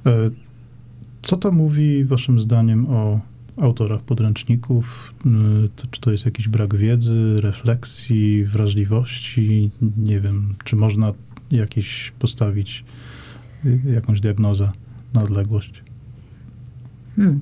E, 0.07 0.31
Co 1.23 1.37
to 1.37 1.53
mówi 1.53 2.05
waszym 2.05 2.41
zdaniem 2.41 2.87
o 2.87 3.21
autorach 3.61 4.01
podręczników? 4.01 5.15
Y, 5.27 5.89
czy 5.91 6.01
to 6.01 6.13
jest 6.13 6.25
jakiś 6.25 6.49
brak 6.49 6.75
wiedzy, 6.77 7.37
refleksji, 7.41 8.45
wrażliwości? 8.45 9.71
Nie 9.97 10.21
wiem, 10.21 10.55
czy 10.65 10.77
można 10.77 11.13
jakieś 11.51 12.13
postawić 12.19 12.85
y, 13.65 13.81
jakąś 13.95 14.21
diagnozę 14.21 14.71
na 15.15 15.23
odległość? 15.23 15.83
Hmm. 17.17 17.41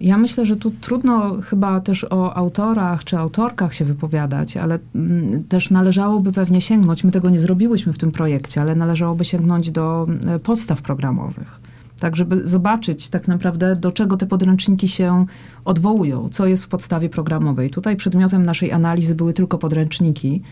Ja 0.00 0.18
myślę, 0.18 0.46
że 0.46 0.56
tu 0.56 0.70
trudno 0.70 1.40
chyba 1.42 1.80
też 1.80 2.04
o 2.10 2.36
autorach 2.36 3.04
czy 3.04 3.18
autorkach 3.18 3.74
się 3.74 3.84
wypowiadać, 3.84 4.56
ale 4.56 4.78
mm, 4.94 5.44
też 5.44 5.70
należałoby 5.70 6.32
pewnie 6.32 6.60
sięgnąć, 6.60 7.04
my 7.04 7.12
tego 7.12 7.30
nie 7.30 7.40
zrobiłyśmy 7.40 7.92
w 7.92 7.98
tym 7.98 8.12
projekcie, 8.12 8.60
ale 8.60 8.74
należałoby 8.74 9.24
sięgnąć 9.24 9.70
do 9.70 10.06
e, 10.26 10.38
podstaw 10.38 10.82
programowych. 10.82 11.60
Tak, 12.00 12.16
żeby 12.16 12.46
zobaczyć 12.46 13.08
tak 13.08 13.28
naprawdę, 13.28 13.76
do 13.76 13.92
czego 13.92 14.16
te 14.16 14.26
podręczniki 14.26 14.88
się 14.88 15.26
odwołują, 15.64 16.28
co 16.28 16.46
jest 16.46 16.64
w 16.64 16.68
podstawie 16.68 17.08
programowej. 17.08 17.70
Tutaj 17.70 17.96
przedmiotem 17.96 18.46
naszej 18.46 18.72
analizy 18.72 19.14
były 19.14 19.32
tylko 19.32 19.58
podręczniki, 19.58 20.42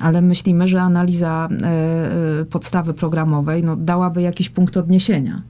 ale 0.00 0.22
myślimy, 0.22 0.68
że 0.68 0.82
analiza 0.82 1.48
e, 1.62 2.40
e, 2.40 2.44
podstawy 2.44 2.94
programowej 2.94 3.64
no, 3.64 3.76
dałaby 3.76 4.22
jakiś 4.22 4.48
punkt 4.48 4.76
odniesienia. 4.76 5.42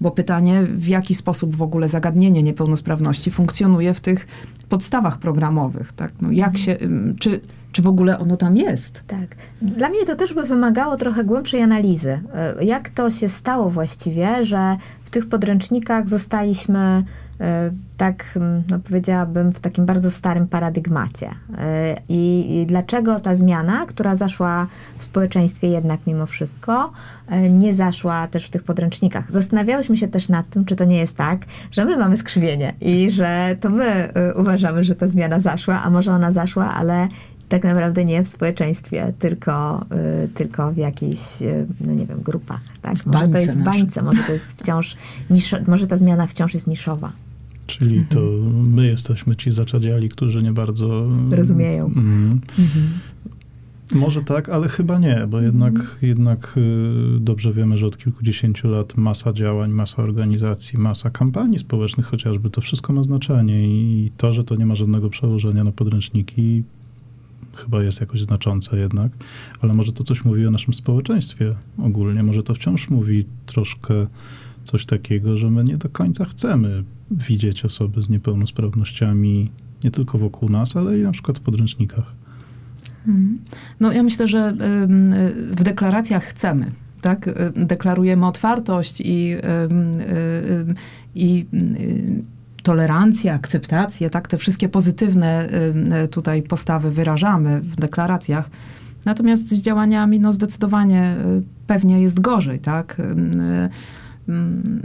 Bo 0.00 0.10
pytanie, 0.10 0.62
w 0.62 0.88
jaki 0.88 1.14
sposób 1.14 1.56
w 1.56 1.62
ogóle 1.62 1.88
zagadnienie 1.88 2.42
niepełnosprawności 2.42 3.30
funkcjonuje 3.30 3.94
w 3.94 4.00
tych 4.00 4.26
podstawach 4.68 5.18
programowych, 5.18 5.92
tak? 5.92 6.12
No 6.20 6.30
jak 6.30 6.58
się, 6.58 6.76
ym, 6.82 7.16
czy, 7.18 7.40
czy 7.72 7.82
w 7.82 7.86
ogóle 7.86 8.18
ono 8.18 8.36
tam 8.36 8.56
jest? 8.56 9.02
Tak. 9.06 9.36
Dla 9.62 9.88
mnie 9.88 10.06
to 10.06 10.16
też 10.16 10.34
by 10.34 10.42
wymagało 10.42 10.96
trochę 10.96 11.24
głębszej 11.24 11.62
analizy. 11.62 12.20
E, 12.34 12.64
Jak 12.64 12.88
to 12.88 13.10
się 13.10 13.28
stało 13.28 13.70
właściwie, 13.70 14.44
że 14.44 14.76
w 15.04 15.10
tych 15.10 15.28
podręcznikach 15.28 16.08
zostaliśmy 16.08 17.04
tak, 17.96 18.24
mm, 18.36 18.62
no 18.70 18.78
powiedziałabym, 18.78 19.52
w 19.52 19.60
takim 19.60 19.86
bardzo 19.86 20.10
starym 20.10 20.48
paradygmacie. 20.48 21.30
E, 21.58 21.96
I, 22.08 22.54
I 22.60 22.66
dlaczego 22.66 23.20
ta 23.20 23.34
zmiana, 23.34 23.86
która 23.86 24.16
zaszła 24.16 24.66
w 24.98 25.04
społeczeństwie 25.04 25.68
jednak 25.68 26.00
mimo 26.06 26.26
wszystko, 26.26 26.92
e, 27.28 27.50
nie 27.50 27.74
zaszła 27.74 28.26
też 28.26 28.46
w 28.46 28.50
tych 28.50 28.62
podręcznikach. 28.62 29.32
Zastanawiałyśmy 29.32 29.96
się 29.96 30.08
też 30.08 30.28
nad 30.28 30.48
tym, 30.50 30.64
czy 30.64 30.76
to 30.76 30.84
nie 30.84 30.96
jest 30.96 31.16
tak, 31.16 31.40
że 31.70 31.84
my 31.84 31.96
mamy 31.96 32.16
skrzywienie 32.16 32.74
i 32.80 33.10
że 33.10 33.56
to 33.60 33.70
my 33.70 33.84
e, 33.84 34.34
uważamy, 34.34 34.84
że 34.84 34.94
ta 34.94 35.08
zmiana 35.08 35.40
zaszła, 35.40 35.82
a 35.82 35.90
może 35.90 36.12
ona 36.12 36.32
zaszła, 36.32 36.74
ale 36.74 37.08
tak 37.50 37.64
naprawdę 37.64 38.04
nie 38.04 38.22
w 38.22 38.28
społeczeństwie, 38.28 39.12
tylko, 39.18 39.86
y, 40.24 40.28
tylko 40.28 40.72
w 40.72 40.76
jakichś, 40.76 41.42
y, 41.42 41.66
no 41.80 41.94
nie 41.94 42.06
wiem, 42.06 42.22
grupach. 42.22 42.60
Tak? 42.82 43.06
Może 43.06 43.28
to 43.28 43.38
jest 43.38 43.58
w 43.58 43.62
bańce, 43.62 44.02
może 44.02 44.22
to 44.22 44.32
jest 44.32 44.52
wciąż, 44.60 44.96
niszo, 45.30 45.56
może 45.66 45.86
ta 45.86 45.96
zmiana 45.96 46.26
wciąż 46.26 46.54
jest 46.54 46.66
niszowa. 46.66 47.12
Czyli 47.78 48.04
to 48.06 48.20
my 48.64 48.86
jesteśmy 48.86 49.36
ci 49.36 49.52
zaczadziali, 49.52 50.08
którzy 50.08 50.42
nie 50.42 50.52
bardzo 50.52 51.06
Rozumieją. 51.30 51.86
Mm. 51.86 52.40
Może 53.94 54.22
tak, 54.22 54.48
ale 54.48 54.68
chyba 54.68 54.98
nie, 54.98 55.26
bo 55.28 55.40
jednak, 55.40 55.98
jednak 56.02 56.54
y, 56.56 57.20
dobrze 57.20 57.52
wiemy, 57.52 57.78
że 57.78 57.86
od 57.86 57.98
kilkudziesięciu 57.98 58.68
lat 58.68 58.96
masa 58.96 59.32
działań, 59.32 59.70
masa 59.70 60.02
organizacji, 60.02 60.78
masa 60.78 61.10
kampanii 61.10 61.58
społecznych 61.58 62.06
chociażby, 62.06 62.50
to 62.50 62.60
wszystko 62.60 62.92
ma 62.92 63.04
znaczenie 63.04 63.68
i 63.68 64.12
to, 64.16 64.32
że 64.32 64.44
to 64.44 64.56
nie 64.56 64.66
ma 64.66 64.74
żadnego 64.74 65.10
przełożenia 65.10 65.64
na 65.64 65.72
podręczniki, 65.72 66.62
chyba 67.56 67.82
jest 67.82 68.00
jakoś 68.00 68.20
znaczące 68.22 68.78
jednak, 68.78 69.12
ale 69.60 69.74
może 69.74 69.92
to 69.92 70.04
coś 70.04 70.24
mówi 70.24 70.46
o 70.46 70.50
naszym 70.50 70.74
społeczeństwie 70.74 71.54
ogólnie, 71.78 72.22
może 72.22 72.42
to 72.42 72.54
wciąż 72.54 72.90
mówi 72.90 73.24
troszkę 73.46 74.06
coś 74.70 74.86
takiego, 74.86 75.36
że 75.36 75.50
my 75.50 75.64
nie 75.64 75.76
do 75.76 75.88
końca 75.88 76.24
chcemy 76.24 76.84
widzieć 77.10 77.64
osoby 77.64 78.02
z 78.02 78.08
niepełnosprawnościami 78.08 79.50
nie 79.84 79.90
tylko 79.90 80.18
wokół 80.18 80.48
nas, 80.48 80.76
ale 80.76 80.98
i 80.98 81.02
na 81.02 81.12
przykład 81.12 81.38
w 81.38 81.40
podręcznikach. 81.40 82.14
Mhm. 83.08 83.38
No 83.80 83.92
ja 83.92 84.02
myślę, 84.02 84.28
że 84.28 84.54
w 85.50 85.62
deklaracjach 85.62 86.24
chcemy. 86.24 86.70
Tak? 87.00 87.30
Deklarujemy 87.56 88.26
otwartość 88.26 89.00
i, 89.00 89.36
i 91.14 91.46
tolerancję, 92.62 93.32
akceptację, 93.32 94.10
tak? 94.10 94.28
Te 94.28 94.38
wszystkie 94.38 94.68
pozytywne 94.68 95.48
tutaj 96.10 96.42
postawy 96.42 96.90
wyrażamy 96.90 97.60
w 97.60 97.76
deklaracjach. 97.76 98.50
Natomiast 99.04 99.48
z 99.48 99.62
działaniami, 99.62 100.20
no 100.20 100.32
zdecydowanie 100.32 101.16
y, 101.38 101.42
pewnie 101.66 102.02
jest 102.02 102.20
gorzej, 102.20 102.60
tak? 102.60 103.02
Ym, 104.28 104.82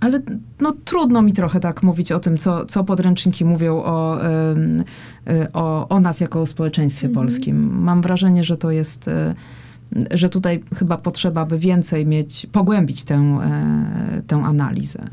Ale 0.00 0.22
no, 0.60 0.72
trudno 0.84 1.22
mi 1.22 1.32
trochę 1.32 1.60
tak 1.60 1.82
mówić 1.82 2.12
o 2.12 2.20
tym, 2.20 2.36
co, 2.36 2.64
co 2.64 2.84
podręczniki 2.84 3.44
mówią 3.44 3.82
o, 3.82 4.18
y, 4.24 5.52
o, 5.52 5.88
o 5.88 6.00
nas 6.00 6.20
jako 6.20 6.40
o 6.40 6.46
społeczeństwie 6.46 7.06
Mhm. 7.08 7.26
polskim. 7.26 7.82
Mam 7.82 8.02
wrażenie, 8.02 8.44
że 8.44 8.56
to 8.56 8.70
jest, 8.70 9.08
y, 9.08 9.34
że 10.10 10.28
tutaj 10.28 10.62
chyba 10.76 10.96
potrzeba 10.96 11.46
by 11.46 11.58
więcej 11.58 12.06
mieć, 12.06 12.46
pogłębić 12.52 13.04
tę, 13.04 13.14
e, 13.16 14.22
tę 14.26 14.36
analizę. 14.36 15.08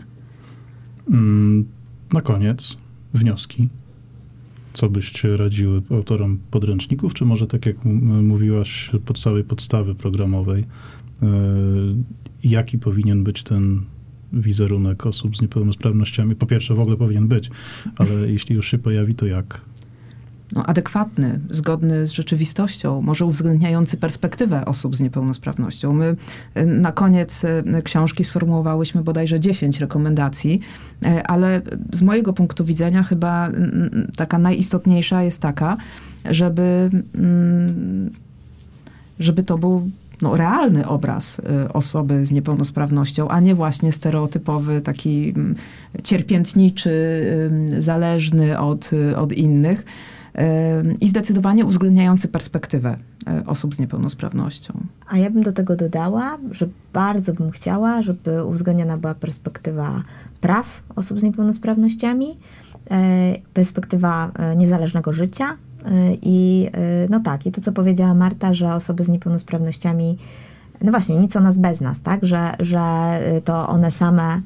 Mm, 1.10 1.66
Na 2.14 2.22
koniec 2.22 2.78
wnioski. 3.14 3.70
Co 4.74 4.90
byście 4.90 5.38
radziły 5.38 5.82
autorom 5.92 6.38
podręczników, 6.52 7.14
czy 7.14 7.26
może 7.26 7.48
tak 7.48 7.66
jak 7.66 7.76
mówiłaś, 8.24 8.92
pod 9.06 9.20
całej 9.20 9.44
podstawy 9.44 9.96
programowej, 9.96 10.66
e, 11.24 11.26
jaki 12.44 12.78
powinien 12.78 13.24
być 13.24 13.44
ten 13.44 13.82
wizerunek 14.34 15.06
osób 15.06 15.38
z 15.38 15.42
niepełnosprawnościami? 15.42 16.36
Po 16.36 16.46
pierwsze, 16.46 16.76
w 16.76 16.80
ogóle 16.80 16.98
powinien 16.98 17.28
być, 17.28 17.50
ale 17.98 18.12
jeśli 18.34 18.56
już 18.56 18.72
się 18.72 18.78
pojawi, 18.78 19.16
to 19.16 19.26
jak? 19.26 19.62
no, 20.56 20.66
adekwatny, 20.66 21.40
zgodny 21.50 22.08
z 22.08 22.12
rzeczywistością, 22.12 23.02
może 23.02 23.26
uwzględniający 23.26 23.98
perspektywę 23.98 24.66
osób 24.66 24.96
z 24.96 25.00
niepełnosprawnością. 25.00 25.94
My 25.94 26.16
y, 26.58 26.66
na 26.66 26.92
koniec 26.92 27.44
y, 27.44 27.82
książki 27.84 28.24
sformułowałyśmy 28.24 29.04
bodajże 29.04 29.40
10 29.40 29.80
rekomendacji, 29.80 30.60
y, 31.06 31.24
ale 31.24 31.62
z 31.94 32.02
mojego 32.02 32.34
punktu 32.34 32.66
widzenia 32.66 33.04
chyba 33.04 33.52
taka 34.18 34.40
najistotniejsza 34.40 35.24
jest 35.24 35.42
taka, 35.42 35.78
żeby, 36.26 36.90
mm, 37.16 38.10
żeby 39.20 39.44
to 39.44 39.58
był 39.58 39.90
no, 40.22 40.38
realny 40.38 40.88
obraz 40.88 41.40
y, 41.40 41.74
osoby 41.74 42.26
z 42.26 42.32
niepełnosprawnością, 42.32 43.28
a 43.28 43.40
nie 43.40 43.56
właśnie 43.56 43.92
stereotypowy, 43.92 44.82
taki 44.82 45.34
mm, 45.36 45.56
cierpiętniczy, 46.04 46.90
zależny 47.78 48.60
od, 48.60 48.94
y, 48.94 49.18
od 49.18 49.34
innych 49.34 49.86
i 51.02 51.08
zdecydowanie 51.08 51.66
uwzględniający 51.66 52.28
perspektywę 52.28 52.98
y, 53.42 53.46
osób 53.46 53.76
z 53.76 53.80
niepełnosprawnością. 53.80 54.74
A 55.10 55.18
ja 55.18 55.30
bym 55.30 55.44
do 55.44 55.54
tego 55.54 55.76
dodała, 55.76 56.38
że 56.52 56.68
bardzo 56.94 57.34
bym 57.34 57.52
chciała, 57.52 58.02
żeby 58.02 58.44
uwzględniona 58.44 58.98
była 58.98 59.16
perspektywa 59.16 60.04
praw 60.42 60.84
osób 60.96 61.20
z 61.20 61.24
niepełnosprawnościami, 61.24 62.38
perspektywa 63.54 64.32
niezależnego 64.56 65.14
życia 65.14 65.58
i 66.22 66.70
e, 66.74 67.08
no 67.10 67.20
tak, 67.20 67.46
i 67.46 67.52
to 67.52 67.62
co 67.62 67.72
powiedziała 67.72 68.14
Marta, 68.14 68.54
że 68.54 68.74
osoby 68.74 69.04
z 69.04 69.10
niepełnosprawnościami 69.10 70.18
no 70.82 70.92
właśnie, 70.92 71.16
nic 71.16 71.36
o 71.36 71.40
nas 71.40 71.58
bez 71.58 71.82
nas, 71.82 72.02
tak? 72.02 72.26
Że, 72.26 72.56
że 72.60 72.80
y, 73.38 73.42
to 73.42 73.70
one 73.70 73.92
same 73.92 74.42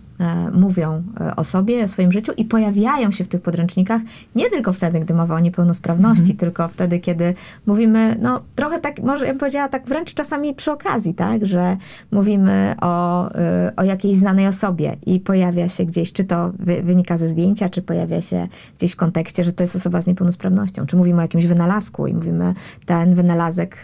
mówią 0.53 1.03
e, 1.19 1.35
o 1.35 1.43
sobie, 1.43 1.83
o 1.83 1.87
swoim 1.87 2.11
życiu 2.11 2.31
i 2.37 2.45
pojawiają 2.45 3.11
się 3.11 3.23
w 3.23 3.27
tych 3.27 3.41
podręcznikach 3.41 4.01
nie 4.35 4.49
tylko 4.49 4.73
wtedy, 4.73 4.99
gdy 4.99 5.13
mowa 5.13 5.35
o 5.35 5.39
niepełnosprawności, 5.39 6.35
tylko 6.35 6.67
wtedy, 6.67 6.99
kiedy 6.99 7.33
mówimy, 7.65 8.17
no 8.21 8.41
trochę 8.55 8.79
tak, 8.79 8.99
może 8.99 9.25
ja 9.25 9.31
bym 9.31 9.39
powiedziała 9.39 9.67
tak 9.67 9.85
wręcz 9.85 10.13
czasami 10.13 10.53
przy 10.53 10.71
okazji, 10.71 11.13
tak? 11.13 11.45
Że 11.45 11.77
mówimy 12.11 12.75
o, 12.81 13.29
y, 13.29 13.75
o 13.75 13.83
jakiejś 13.83 14.17
znanej 14.17 14.47
osobie 14.47 14.95
i 15.05 15.19
pojawia 15.19 15.69
się 15.69 15.85
gdzieś, 15.85 16.13
czy 16.13 16.23
to 16.23 16.51
wy, 16.59 16.83
wynika 16.83 17.17
ze 17.17 17.27
zdjęcia, 17.27 17.69
czy 17.69 17.81
pojawia 17.81 18.21
się 18.21 18.47
gdzieś 18.77 18.91
w 18.91 18.95
kontekście, 18.95 19.43
że 19.43 19.51
to 19.51 19.63
jest 19.63 19.75
osoba 19.75 20.01
z 20.01 20.07
niepełnosprawnością, 20.07 20.85
czy 20.85 20.97
mówimy 20.97 21.19
o 21.19 21.21
jakimś 21.21 21.45
wynalazku 21.45 22.07
i 22.07 22.13
mówimy, 22.13 22.53
ten 22.85 23.15
wynalazek 23.15 23.83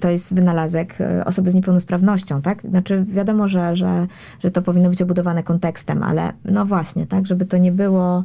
to 0.00 0.10
jest 0.10 0.34
wynalazek 0.34 0.98
osoby 1.24 1.50
z 1.50 1.54
niepełnosprawnością, 1.54 2.42
tak? 2.42 2.62
Znaczy 2.62 3.04
wiadomo, 3.08 3.48
że, 3.48 3.76
że, 3.76 4.06
że 4.40 4.50
to 4.50 4.62
powinno 4.62 4.90
być 4.90 5.02
obudowane 5.02 5.21
kontekstem, 5.42 6.02
ale 6.02 6.32
no 6.44 6.66
właśnie, 6.66 7.06
tak, 7.06 7.26
żeby 7.26 7.44
to 7.44 7.58
nie 7.58 7.72
było, 7.72 8.24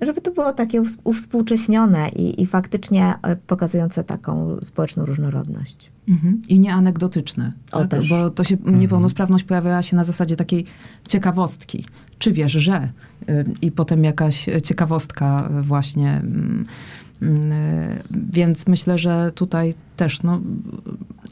żeby 0.00 0.20
to 0.20 0.30
było 0.30 0.52
takie 0.52 0.82
uws- 0.82 0.98
uwspółcześnione 1.04 2.08
i, 2.08 2.42
i 2.42 2.46
faktycznie 2.46 3.14
y, 3.32 3.36
pokazujące 3.46 4.04
taką 4.04 4.56
społeczną 4.62 5.06
różnorodność. 5.06 5.90
Mhm. 6.08 6.42
I 6.48 6.60
nie 6.60 6.74
anegdotyczne. 6.74 7.52
O, 7.72 7.84
tak? 7.84 8.00
Bo 8.08 8.30
to 8.30 8.44
się, 8.44 8.56
niepełnosprawność 8.66 9.44
pojawiała 9.44 9.82
się 9.82 9.96
na 9.96 10.04
zasadzie 10.04 10.36
takiej 10.36 10.64
ciekawostki. 11.08 11.84
Czy 12.18 12.32
wiesz, 12.32 12.52
że? 12.52 12.88
Y, 13.28 13.44
I 13.62 13.72
potem 13.72 14.04
jakaś 14.04 14.46
ciekawostka 14.62 15.48
właśnie. 15.60 16.10
mm, 16.10 16.66
mm, 17.22 17.52
y, 17.52 18.02
Więc 18.32 18.66
myślę, 18.66 18.98
że 18.98 19.32
tutaj 19.34 19.74
też, 19.96 20.22
no 20.22 20.40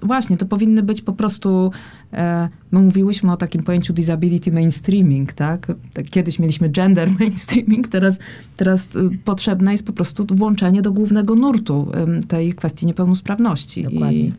właśnie, 0.03 0.37
to 0.37 0.47
powinny 0.47 0.83
być 0.83 1.03
po 1.03 1.12
prostu. 1.12 1.71
E, 2.12 2.49
my 2.73 2.81
mówiłyśmy 2.81 3.33
o 3.33 3.37
takim 3.37 3.62
pojęciu 3.62 3.93
disability 3.93 4.53
mainstreaming, 4.53 5.33
tak? 5.33 5.73
tak 5.95 6.11
kiedyś 6.11 6.38
mieliśmy 6.38 6.69
gender 6.69 7.11
mainstreaming, 7.21 7.88
teraz, 7.88 8.19
teraz 8.57 8.97
y, 8.97 9.11
potrzebne 9.25 9.73
jest 9.73 9.87
po 9.87 9.93
prostu 9.93 10.27
włączenie 10.31 10.83
do 10.83 10.93
głównego 10.93 11.35
nurtu 11.35 11.88
y, 12.21 12.27
tej 12.27 12.55
kwestii 12.55 12.87
niepełnosprawności. 12.87 13.83
Dokładnie. 13.83 14.19
I, 14.19 14.33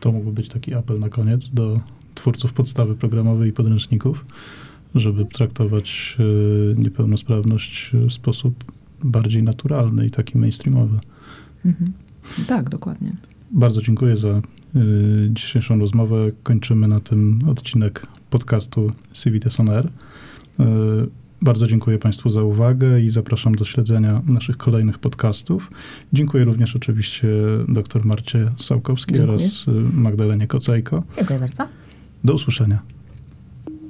To 0.00 0.12
mógłby 0.12 0.32
być 0.32 0.48
taki 0.48 0.74
apel 0.74 0.98
na 1.00 1.08
koniec 1.08 1.48
do 1.48 1.80
twórców 2.14 2.52
podstawy 2.52 2.94
programowej 2.94 3.50
i 3.50 3.52
podręczników, 3.52 4.24
żeby 4.94 5.24
traktować 5.24 6.16
e, 6.20 6.80
niepełnosprawność 6.80 7.90
w 8.08 8.12
sposób 8.12 8.64
bardziej 9.04 9.42
naturalny 9.42 10.06
i 10.06 10.10
taki 10.10 10.38
mainstreamowy. 10.38 10.98
mhm. 11.64 11.92
Tak, 12.46 12.68
dokładnie. 12.68 13.12
Bardzo 13.50 13.82
dziękuję 13.82 14.16
za 14.16 14.28
y, 14.28 14.40
dzisiejszą 15.30 15.78
rozmowę. 15.78 16.30
Kończymy 16.42 16.88
na 16.88 17.00
tym 17.00 17.38
odcinek 17.48 18.06
podcastu 18.30 18.92
Civitas 19.12 19.60
On 19.60 19.68
Air. 19.68 19.86
Y, 19.86 19.90
bardzo 21.42 21.66
dziękuję 21.66 21.98
Państwu 21.98 22.30
za 22.30 22.42
uwagę 22.42 23.00
i 23.00 23.10
zapraszam 23.10 23.54
do 23.54 23.64
śledzenia 23.64 24.22
naszych 24.26 24.56
kolejnych 24.56 24.98
podcastów. 24.98 25.70
Dziękuję 26.12 26.44
również 26.44 26.76
oczywiście 26.76 27.28
dr 27.68 28.04
Marcie 28.04 28.50
Sałkowskiej 28.58 29.16
Dziękuję. 29.16 29.36
oraz 29.38 29.68
y, 29.68 29.70
Magdalenie 29.94 30.46
Kocejko. 30.46 31.02
Dziękuję 31.16 31.38
bardzo. 31.38 31.68
Do 32.24 32.34
usłyszenia. 32.34 32.80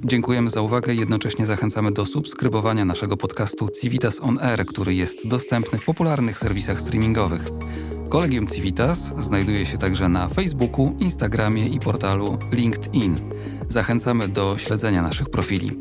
Dziękujemy 0.05 0.49
za 0.49 0.61
uwagę 0.61 0.93
i 0.95 0.99
jednocześnie 0.99 1.45
zachęcamy 1.45 1.91
do 1.91 2.05
subskrybowania 2.05 2.85
naszego 2.85 3.17
podcastu 3.17 3.69
Civitas 3.81 4.19
On 4.21 4.39
Air, 4.39 4.65
który 4.65 4.95
jest 4.95 5.27
dostępny 5.27 5.79
w 5.79 5.85
popularnych 5.85 6.37
serwisach 6.37 6.81
streamingowych. 6.81 7.45
Kolegium 8.11 8.47
Civitas 8.47 9.13
znajduje 9.19 9.65
się 9.65 9.77
także 9.77 10.09
na 10.09 10.29
Facebooku, 10.29 10.89
Instagramie 10.99 11.67
i 11.67 11.79
portalu 11.79 12.37
LinkedIn. 12.51 13.17
Zachęcamy 13.69 14.27
do 14.27 14.57
śledzenia 14.57 15.01
naszych 15.01 15.29
profili. 15.29 15.71